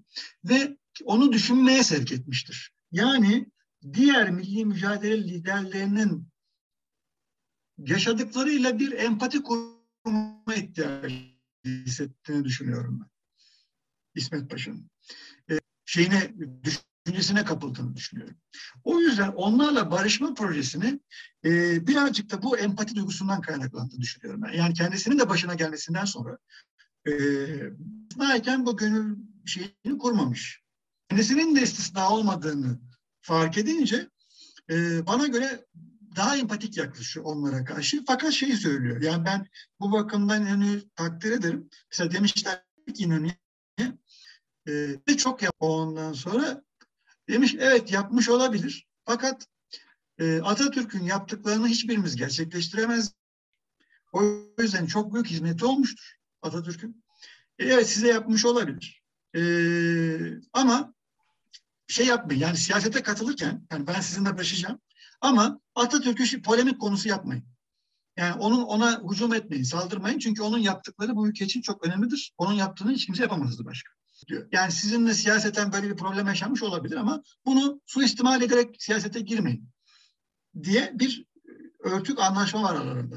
[0.44, 2.72] Ve onu düşünmeye sevk etmiştir.
[2.92, 3.46] Yani
[3.92, 6.28] diğer milli mücadele liderlerinin
[7.78, 11.14] yaşadıklarıyla bir empati kurma ihtiyacı
[11.64, 13.08] hissettiğini düşünüyorum ben.
[14.14, 14.90] İsmet Paşa'nın.
[15.50, 16.32] E, şeyine,
[16.64, 18.36] düşüncesine kapıldığını düşünüyorum.
[18.84, 21.00] O yüzden onlarla barışma projesini
[21.44, 24.52] e, birazcık da bu empati duygusundan kaynaklandığını düşünüyorum ben.
[24.52, 26.38] Yani kendisinin de başına gelmesinden sonra
[27.06, 27.12] e,
[28.66, 30.62] bu gönül şeyini kurmamış.
[31.10, 32.78] Kendisinin de istisna olmadığını
[33.20, 34.08] fark edince
[34.70, 35.66] e, bana göre
[36.16, 38.04] daha empatik yaklaşıyor onlara karşı.
[38.06, 39.02] Fakat şeyi söylüyor.
[39.02, 39.46] Yani ben
[39.80, 41.70] bu bakımdan İnönü'yü takdir ederim.
[41.90, 43.36] Mesela demişler ki İnönü'ye
[45.08, 46.62] e, çok yap ondan sonra
[47.28, 48.88] demiş evet yapmış olabilir.
[49.04, 49.46] Fakat
[50.18, 53.14] e, Atatürk'ün yaptıklarını hiçbirimiz gerçekleştiremez.
[54.12, 54.22] O
[54.58, 57.04] yüzden çok büyük hizmeti olmuştur Atatürk'ün.
[57.58, 59.02] E, evet size yapmış olabilir.
[59.36, 59.42] E,
[60.52, 60.94] ama
[61.90, 64.80] şey yapmayın yani siyasete katılırken yani ben sizinle barışacağım
[65.20, 67.44] ama Atatürk'ü polemik konusu yapmayın.
[68.16, 70.18] Yani onun ona hücum etmeyin, saldırmayın.
[70.18, 72.32] Çünkü onun yaptıkları bu ülke için çok önemlidir.
[72.38, 73.92] Onun yaptığını hiç kimse yapamazdı başka.
[74.28, 74.48] Diyor.
[74.52, 79.68] Yani sizinle siyaseten böyle bir problem yaşanmış olabilir ama bunu suistimal ederek siyasete girmeyin
[80.62, 81.24] diye bir
[81.84, 83.16] örtük anlaşma var aralarında.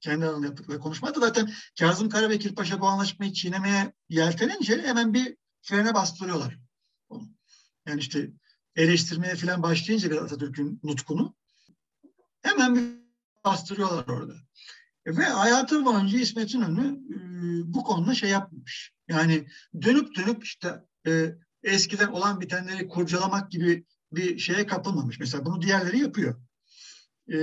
[0.00, 5.94] Kendi aralarında yaptıkları konuşmada zaten Kazım Karabekir Paşa bu anlaşmayı çiğnemeye yeltenince hemen bir frene
[5.94, 6.58] bastırıyorlar.
[7.86, 8.30] Yani işte
[8.76, 11.34] eleştirmeye falan başlayınca Atatürk'ün nutkunu
[12.42, 13.00] hemen
[13.44, 14.34] bastırıyorlar orada.
[15.06, 17.18] Ve hayatı boyunca İsmet İnönü e,
[17.74, 18.92] bu konuda şey yapmamış.
[19.08, 19.46] Yani
[19.82, 20.74] dönüp dönüp işte
[21.06, 25.20] e, eskiden olan bitenleri kurcalamak gibi bir şeye kapılmamış.
[25.20, 26.40] Mesela bunu diğerleri yapıyor.
[27.28, 27.36] E,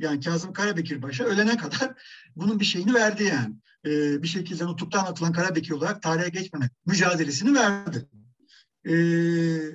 [0.00, 2.02] yani Kazım Karabekir Paşa ölene kadar
[2.36, 3.54] bunun bir şeyini verdi yani.
[3.86, 8.08] E, bir şekilde nutukta anlatılan Karabekir olarak tarihe geçmemek mücadelesini verdi.
[8.84, 8.94] E,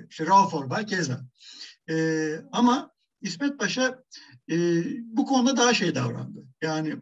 [0.08, 1.22] işte Rauf Orbay keza.
[1.90, 2.92] E, ama
[3.22, 4.04] İsmet Paşa
[4.52, 4.56] e,
[5.18, 6.46] bu konuda daha şey davrandı.
[6.62, 6.96] Yani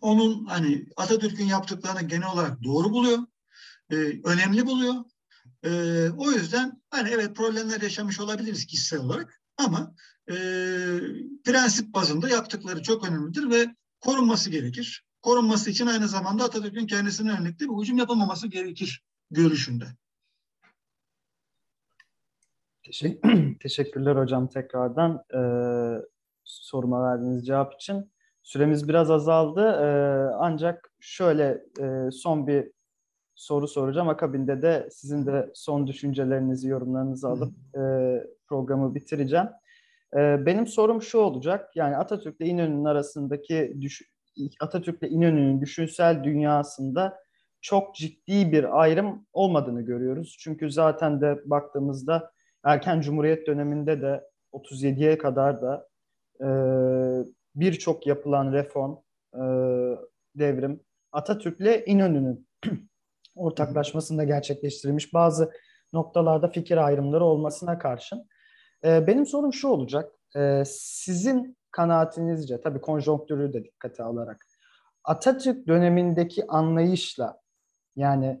[0.00, 3.18] onun hani Atatürk'ün yaptıklarını genel olarak doğru buluyor,
[3.90, 4.94] e, önemli buluyor.
[5.62, 5.70] E,
[6.10, 9.94] o yüzden hani evet problemler yaşamış olabiliriz kişisel olarak ama
[10.30, 10.34] e,
[11.44, 15.04] prensip bazında yaptıkları çok önemlidir ve korunması gerekir.
[15.22, 19.96] Korunması için aynı zamanda Atatürk'ün kendisine yönelik bir hücum yapamaması gerekir görüşünde.
[23.60, 25.40] Teşekkürler hocam tekrardan e,
[26.44, 28.10] soruma verdiğiniz cevap için.
[28.42, 29.88] Süremiz biraz azaldı e,
[30.38, 32.70] ancak şöyle e, son bir
[33.34, 34.08] soru soracağım.
[34.08, 37.80] Akabinde de sizin de son düşüncelerinizi, yorumlarınızı alıp e,
[38.48, 39.46] programı bitireceğim.
[40.16, 41.70] E, benim sorum şu olacak.
[41.74, 44.02] Yani Atatürk ile İnönü'nün arasındaki düş
[44.60, 47.18] Atatürk ile İnönü'nün düşünsel dünyasında
[47.60, 50.36] çok ciddi bir ayrım olmadığını görüyoruz.
[50.40, 52.32] Çünkü zaten de baktığımızda
[52.64, 55.88] erken Cumhuriyet döneminde de 37'ye kadar da
[56.40, 56.48] e,
[57.54, 58.96] birçok yapılan reform,
[59.34, 59.42] e,
[60.34, 60.80] devrim
[61.12, 62.48] Atatürk'le İnönü'nün
[63.36, 65.52] ortaklaşmasında gerçekleştirilmiş bazı
[65.92, 68.28] noktalarda fikir ayrımları olmasına karşın.
[68.84, 70.12] E, benim sorum şu olacak.
[70.36, 74.46] E, sizin kanaatinizce, tabii konjonktürü de dikkate alarak,
[75.04, 77.40] Atatürk dönemindeki anlayışla
[77.96, 78.40] yani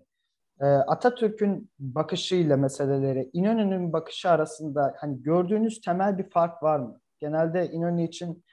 [0.66, 7.00] Atatürk'ün bakışıyla meselelere İnönü'nün bakışı arasında hani gördüğünüz temel bir fark var mı?
[7.18, 8.44] Genelde İnönü için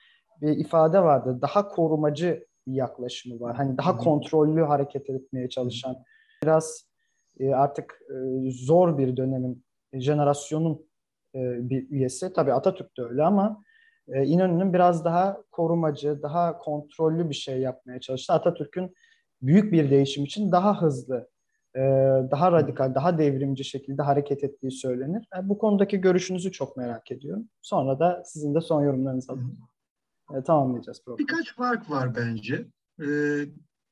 [0.41, 1.39] bir ifade vardı.
[1.41, 3.55] Daha korumacı bir yaklaşımı var.
[3.55, 5.95] Hani daha kontrollü hareket etmeye çalışan
[6.43, 6.87] biraz
[7.39, 8.15] e, artık e,
[8.51, 10.89] zor bir dönemin jenerasyonun
[11.35, 11.39] e,
[11.69, 12.33] bir üyesi.
[12.33, 13.63] Tabii Atatürk de öyle ama
[14.07, 18.33] İnönü'nün biraz daha korumacı, daha kontrollü bir şey yapmaya çalıştı.
[18.33, 18.93] Atatürk'ün
[19.41, 21.29] büyük bir değişim için daha hızlı,
[22.31, 25.27] daha radikal, daha devrimci şekilde hareket ettiği söylenir.
[25.33, 27.49] Yani bu konudaki görüşünüzü çok merak ediyorum.
[27.61, 29.57] Sonra da sizin de son yorumlarınızı alayım.
[30.35, 31.27] E, tamamlayacağız programı.
[31.27, 32.65] Birkaç fark var bence.
[32.99, 33.07] E,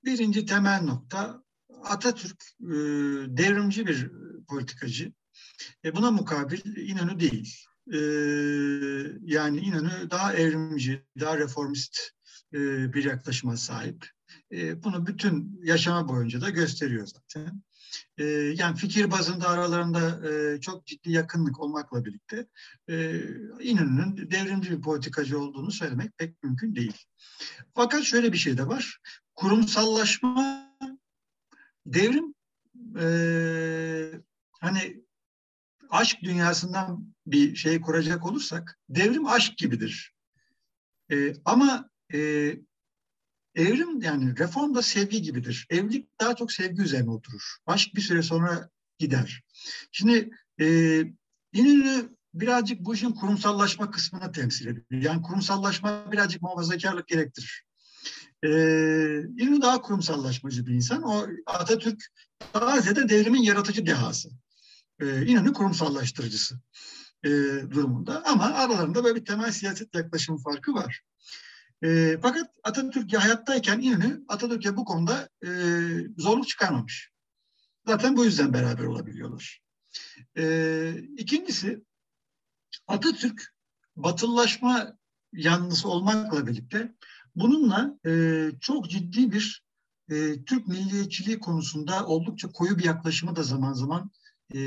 [0.05, 1.43] birinci temel nokta
[1.83, 2.73] Atatürk e,
[3.37, 4.11] devrimci bir
[4.49, 5.11] politikacı.
[5.85, 7.65] E, buna mukabil İnönü değil.
[7.93, 7.99] E,
[9.33, 11.97] yani İnönü daha evrimci, daha reformist
[12.53, 12.59] e,
[12.93, 14.09] bir yaklaşıma sahip.
[14.51, 17.61] E, bunu bütün yaşama boyunca da gösteriyor zaten.
[18.17, 22.47] E, yani fikir bazında aralarında e, çok ciddi yakınlık olmakla birlikte
[22.89, 23.19] e,
[23.59, 26.97] İnönü'nün devrimci bir politikacı olduğunu söylemek pek mümkün değil.
[27.75, 28.99] Fakat şöyle bir şey de var.
[29.35, 30.65] Kurumsallaşma
[31.85, 32.35] devrim
[32.99, 33.07] e,
[34.61, 35.03] hani
[35.89, 40.13] aşk dünyasından bir şey kuracak olursak devrim aşk gibidir.
[41.11, 42.51] E, ama e,
[43.55, 45.67] evrim yani reform da sevgi gibidir.
[45.69, 47.55] Evlilik daha çok sevgi üzerine oturur.
[47.65, 49.43] Aşk bir süre sonra gider.
[49.91, 50.29] Şimdi
[50.61, 50.99] e,
[51.53, 54.85] İnönü birazcık bu işin kurumsallaşma kısmını temsil ediyor.
[54.91, 57.65] Yani kurumsallaşma birazcık muhafazakarlık gerektirir.
[58.43, 58.49] Ee,
[59.37, 61.03] İnönü daha kurumsallaşmacı bir insan.
[61.03, 62.03] O Atatürk
[62.53, 64.29] daha ziyade devrimin yaratıcı dehası.
[64.99, 66.59] Ee, İnönü kurumsallaştırıcısı
[67.23, 67.29] e,
[67.71, 68.23] durumunda.
[68.25, 71.01] Ama aralarında böyle bir temel siyaset yaklaşım farkı var.
[71.83, 75.49] E, fakat Atatürk hayattayken İnönü Atatürk'e bu konuda e,
[76.17, 77.11] zorluk çıkarmamış.
[77.87, 79.61] Zaten bu yüzden beraber olabiliyorlar.
[80.37, 81.83] E, ikincisi
[82.87, 83.53] Atatürk
[83.95, 84.97] batılılaşma
[85.33, 86.95] yanlısı olmakla birlikte
[87.35, 89.65] bununla e, çok ciddi bir
[90.09, 94.11] e, Türk milliyetçiliği konusunda oldukça koyu bir yaklaşımı da zaman zaman
[94.55, 94.59] e,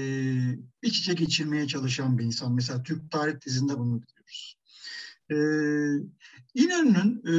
[0.82, 2.54] iç içe geçirmeye çalışan bir insan.
[2.54, 4.57] Mesela Türk tarih dizinde bunu biliyoruz.
[5.30, 5.36] E,
[6.54, 7.34] İnönü'nün e,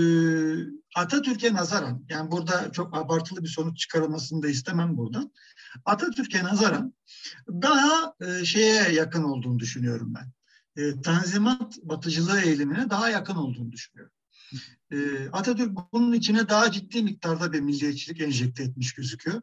[0.95, 5.31] Atatürk'e nazaran, yani burada çok abartılı bir sonuç çıkarılmasını da istemem buradan.
[5.85, 6.93] Atatürk'e nazaran
[7.47, 10.31] daha e, şeye yakın olduğunu düşünüyorum ben.
[10.83, 14.13] E, tanzimat batıcılığı eğilimine daha yakın olduğunu düşünüyorum.
[14.91, 19.41] E, Atatürk bunun içine daha ciddi miktarda bir milliyetçilik enjekte etmiş gözüküyor.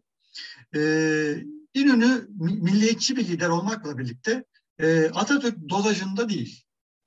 [0.74, 1.44] E,
[1.74, 4.44] İnönü milliyetçi bir lider olmakla birlikte
[4.78, 6.65] e, Atatürk dozajında değil.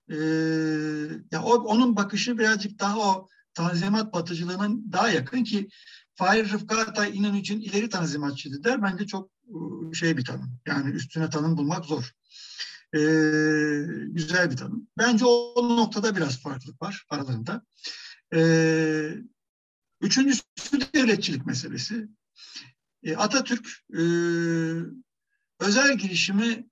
[0.09, 0.17] E,
[1.31, 5.69] ya o, onun bakışı birazcık daha o tanzimat batıcılığının daha yakın ki
[6.15, 8.81] Fahir Rıfkı Atay için ileri tanzimatçıydı der.
[8.81, 9.31] Bence çok
[9.93, 10.59] şey bir tanım.
[10.65, 12.11] Yani üstüne tanım bulmak zor.
[12.93, 12.99] E,
[14.07, 14.87] güzel bir tanım.
[14.97, 17.65] Bence o, noktada biraz farklılık var aralarında.
[18.33, 18.41] E,
[20.01, 20.43] üçüncüsü
[20.93, 22.07] devletçilik meselesi.
[23.03, 24.01] E, Atatürk e,
[25.59, 26.65] özel girişimi e,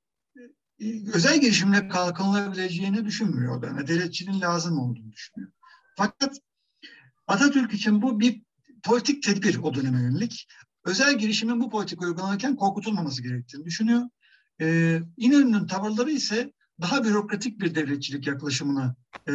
[1.13, 3.63] özel girişimle kalkınılabileceğini düşünmüyor.
[3.63, 5.51] Yani devletçinin lazım olduğunu düşünüyor.
[5.97, 6.37] Fakat
[7.27, 8.41] Atatürk için bu bir
[8.83, 10.47] politik tedbir o döneme yönelik.
[10.85, 14.01] Özel girişimin bu politik uygulanırken korkutulmaması gerektiğini düşünüyor.
[14.61, 18.95] Ee, İnönü'nün tavırları ise daha bürokratik bir devletçilik yaklaşımına
[19.27, 19.31] e,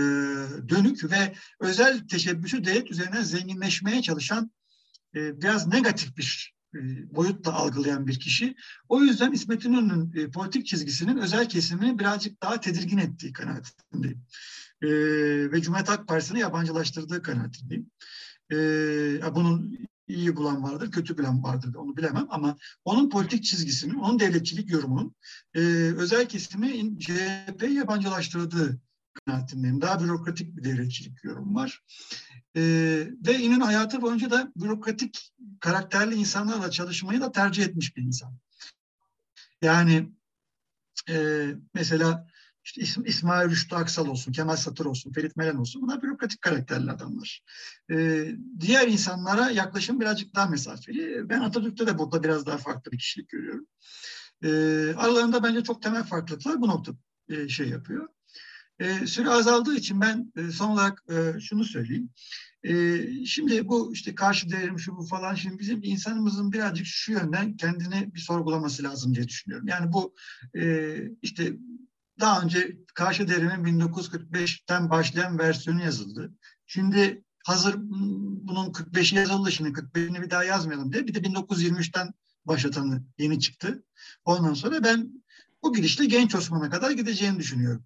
[0.68, 4.50] dönük ve özel teşebbüsü devlet üzerine zenginleşmeye çalışan
[5.14, 6.54] e, biraz negatif bir
[7.10, 8.54] boyutla algılayan bir kişi.
[8.88, 14.22] O yüzden İsmet İnönü'nün e, politik çizgisinin özel kesimini birazcık daha tedirgin ettiği kanaatindeyim.
[14.82, 14.88] E,
[15.52, 17.90] ve Cumhuriyet Halk Partisi'ni yabancılaştırdığı kanaatindeyim.
[18.52, 18.56] E,
[19.34, 24.70] bunun iyi bulan vardır, kötü bilen vardır onu bilemem ama onun politik çizgisinin, onun devletçilik
[24.70, 25.14] yorumunun
[25.54, 25.60] e,
[25.96, 28.80] özel kesimi CHP'yi yabancılaştırdığı
[29.14, 29.80] kanaatindeyim.
[29.80, 31.82] Daha bürokratik bir devletçilik yorum var.
[32.56, 32.62] E,
[33.26, 38.38] ve İnönü hayatı boyunca da bürokratik karakterli insanlarla çalışmayı da tercih etmiş bir insan.
[39.62, 40.12] Yani
[41.08, 42.26] e, mesela
[42.64, 47.42] işte İsmail Rüştü Aksal olsun, Kemal Satır olsun, Ferit Melen olsun bunlar bürokratik karakterli adamlar.
[47.90, 51.28] Ee, diğer insanlara yaklaşım birazcık daha mesafeli.
[51.28, 53.66] Ben Atatürk'te de burada biraz daha farklı bir kişilik görüyorum.
[54.44, 56.92] Ee, aralarında bence çok temel farklılıklar bu nokta
[57.28, 58.08] e, şey yapıyor.
[58.78, 62.10] E, süre azaldığı için ben e, son olarak e, şunu söyleyeyim.
[62.64, 67.56] E, şimdi bu işte karşı devrim şu bu falan şimdi bizim insanımızın birazcık şu yönden
[67.56, 69.68] kendini bir sorgulaması lazım diye düşünüyorum.
[69.68, 70.14] Yani bu
[70.56, 71.52] e, işte
[72.20, 76.32] daha önce karşı devrimin 1945'ten başlayan versiyonu yazıldı.
[76.66, 82.12] Şimdi hazır bunun 45'i yazıldı şimdi 45'ini bir daha yazmayalım diye bir de 1923'ten
[82.44, 83.84] başlatanı yeni çıktı.
[84.24, 85.22] Ondan sonra ben
[85.62, 87.84] bu gidişle genç Osman'a kadar gideceğini düşünüyorum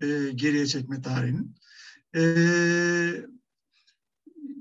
[0.00, 1.56] e, geriye çekme tarihinin.
[2.16, 2.20] E,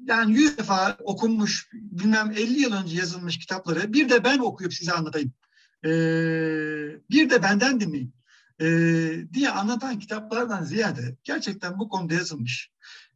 [0.06, 4.92] yani yüz defa okunmuş, bilmem 50 yıl önce yazılmış kitapları bir de ben okuyup size
[4.92, 5.34] anlatayım.
[5.86, 5.90] E,
[7.10, 8.14] bir de benden dinleyin
[8.62, 8.68] e,
[9.34, 12.72] diye anlatan kitaplardan ziyade gerçekten bu konuda yazılmış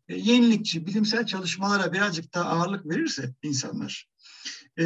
[0.09, 4.09] e, yenilikçi, bilimsel çalışmalara birazcık daha ağırlık verirse insanlar
[4.79, 4.83] e,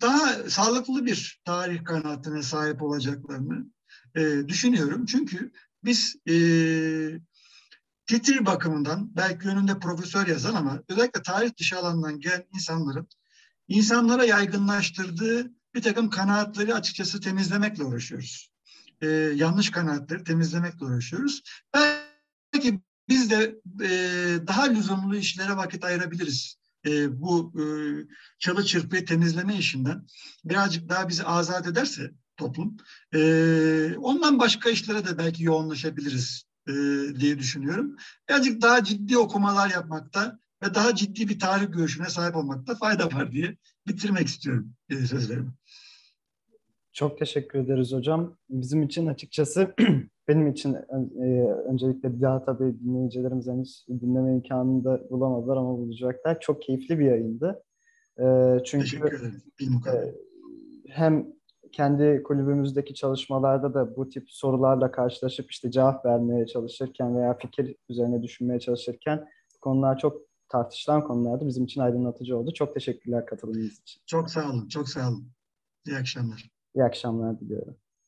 [0.00, 3.66] daha sağlıklı bir tarih kanaatine sahip olacaklarını
[4.14, 5.06] e, düşünüyorum.
[5.06, 5.52] Çünkü
[5.86, 6.36] biz e,
[8.06, 13.08] titir bakımından belki önünde profesör yazan ama özellikle tarih dışı alandan gelen insanların
[13.68, 18.50] insanlara yaygınlaştırdığı bir takım kanaatleri açıkçası temizlemekle uğraşıyoruz.
[19.00, 21.42] e, yanlış kanaatleri temizlemekle uğraşıyoruz.
[22.54, 23.90] Belki biz de e,
[24.46, 26.56] daha lüzumlu işlere vakit ayırabiliriz.
[26.86, 27.64] E, bu e,
[28.38, 30.06] çalı çırpıyı temizleme işinden
[30.44, 32.76] birazcık daha bizi azat ederse toplum,
[33.14, 33.20] e,
[33.96, 36.72] ondan başka işlere de belki yoğunlaşabiliriz e,
[37.20, 37.96] diye düşünüyorum.
[38.28, 43.32] Birazcık daha ciddi okumalar yapmakta ve daha ciddi bir tarih görüşüne sahip olmakta fayda var
[43.32, 43.56] diye
[43.86, 45.50] bitirmek istiyorum e, sözlerimi.
[46.92, 48.36] Çok teşekkür ederiz hocam.
[48.50, 49.74] Bizim için açıkçası
[50.28, 51.26] benim için e,
[51.68, 56.40] öncelikle daha tabii dinleyicilerimiz henüz dinleme imkanını da bulamadılar ama bulacaklar.
[56.40, 57.62] Çok keyifli bir yayındı.
[58.18, 58.24] E,
[58.64, 58.96] çünkü.
[59.88, 60.14] E,
[60.88, 61.26] hem
[61.76, 68.22] kendi kulübümüzdeki çalışmalarda da bu tip sorularla karşılaşıp işte cevap vermeye çalışırken veya fikir üzerine
[68.22, 69.28] düşünmeye çalışırken
[69.60, 70.16] konular çok
[70.48, 71.46] tartışılan konulardı.
[71.46, 72.52] Bizim için aydınlatıcı oldu.
[72.54, 74.02] Çok teşekkürler katılımınız için.
[74.06, 74.68] Çok sağ olun.
[74.68, 75.28] Çok sağ olun.
[75.86, 76.50] İyi akşamlar.
[76.74, 77.76] İyi akşamlar diliyorum.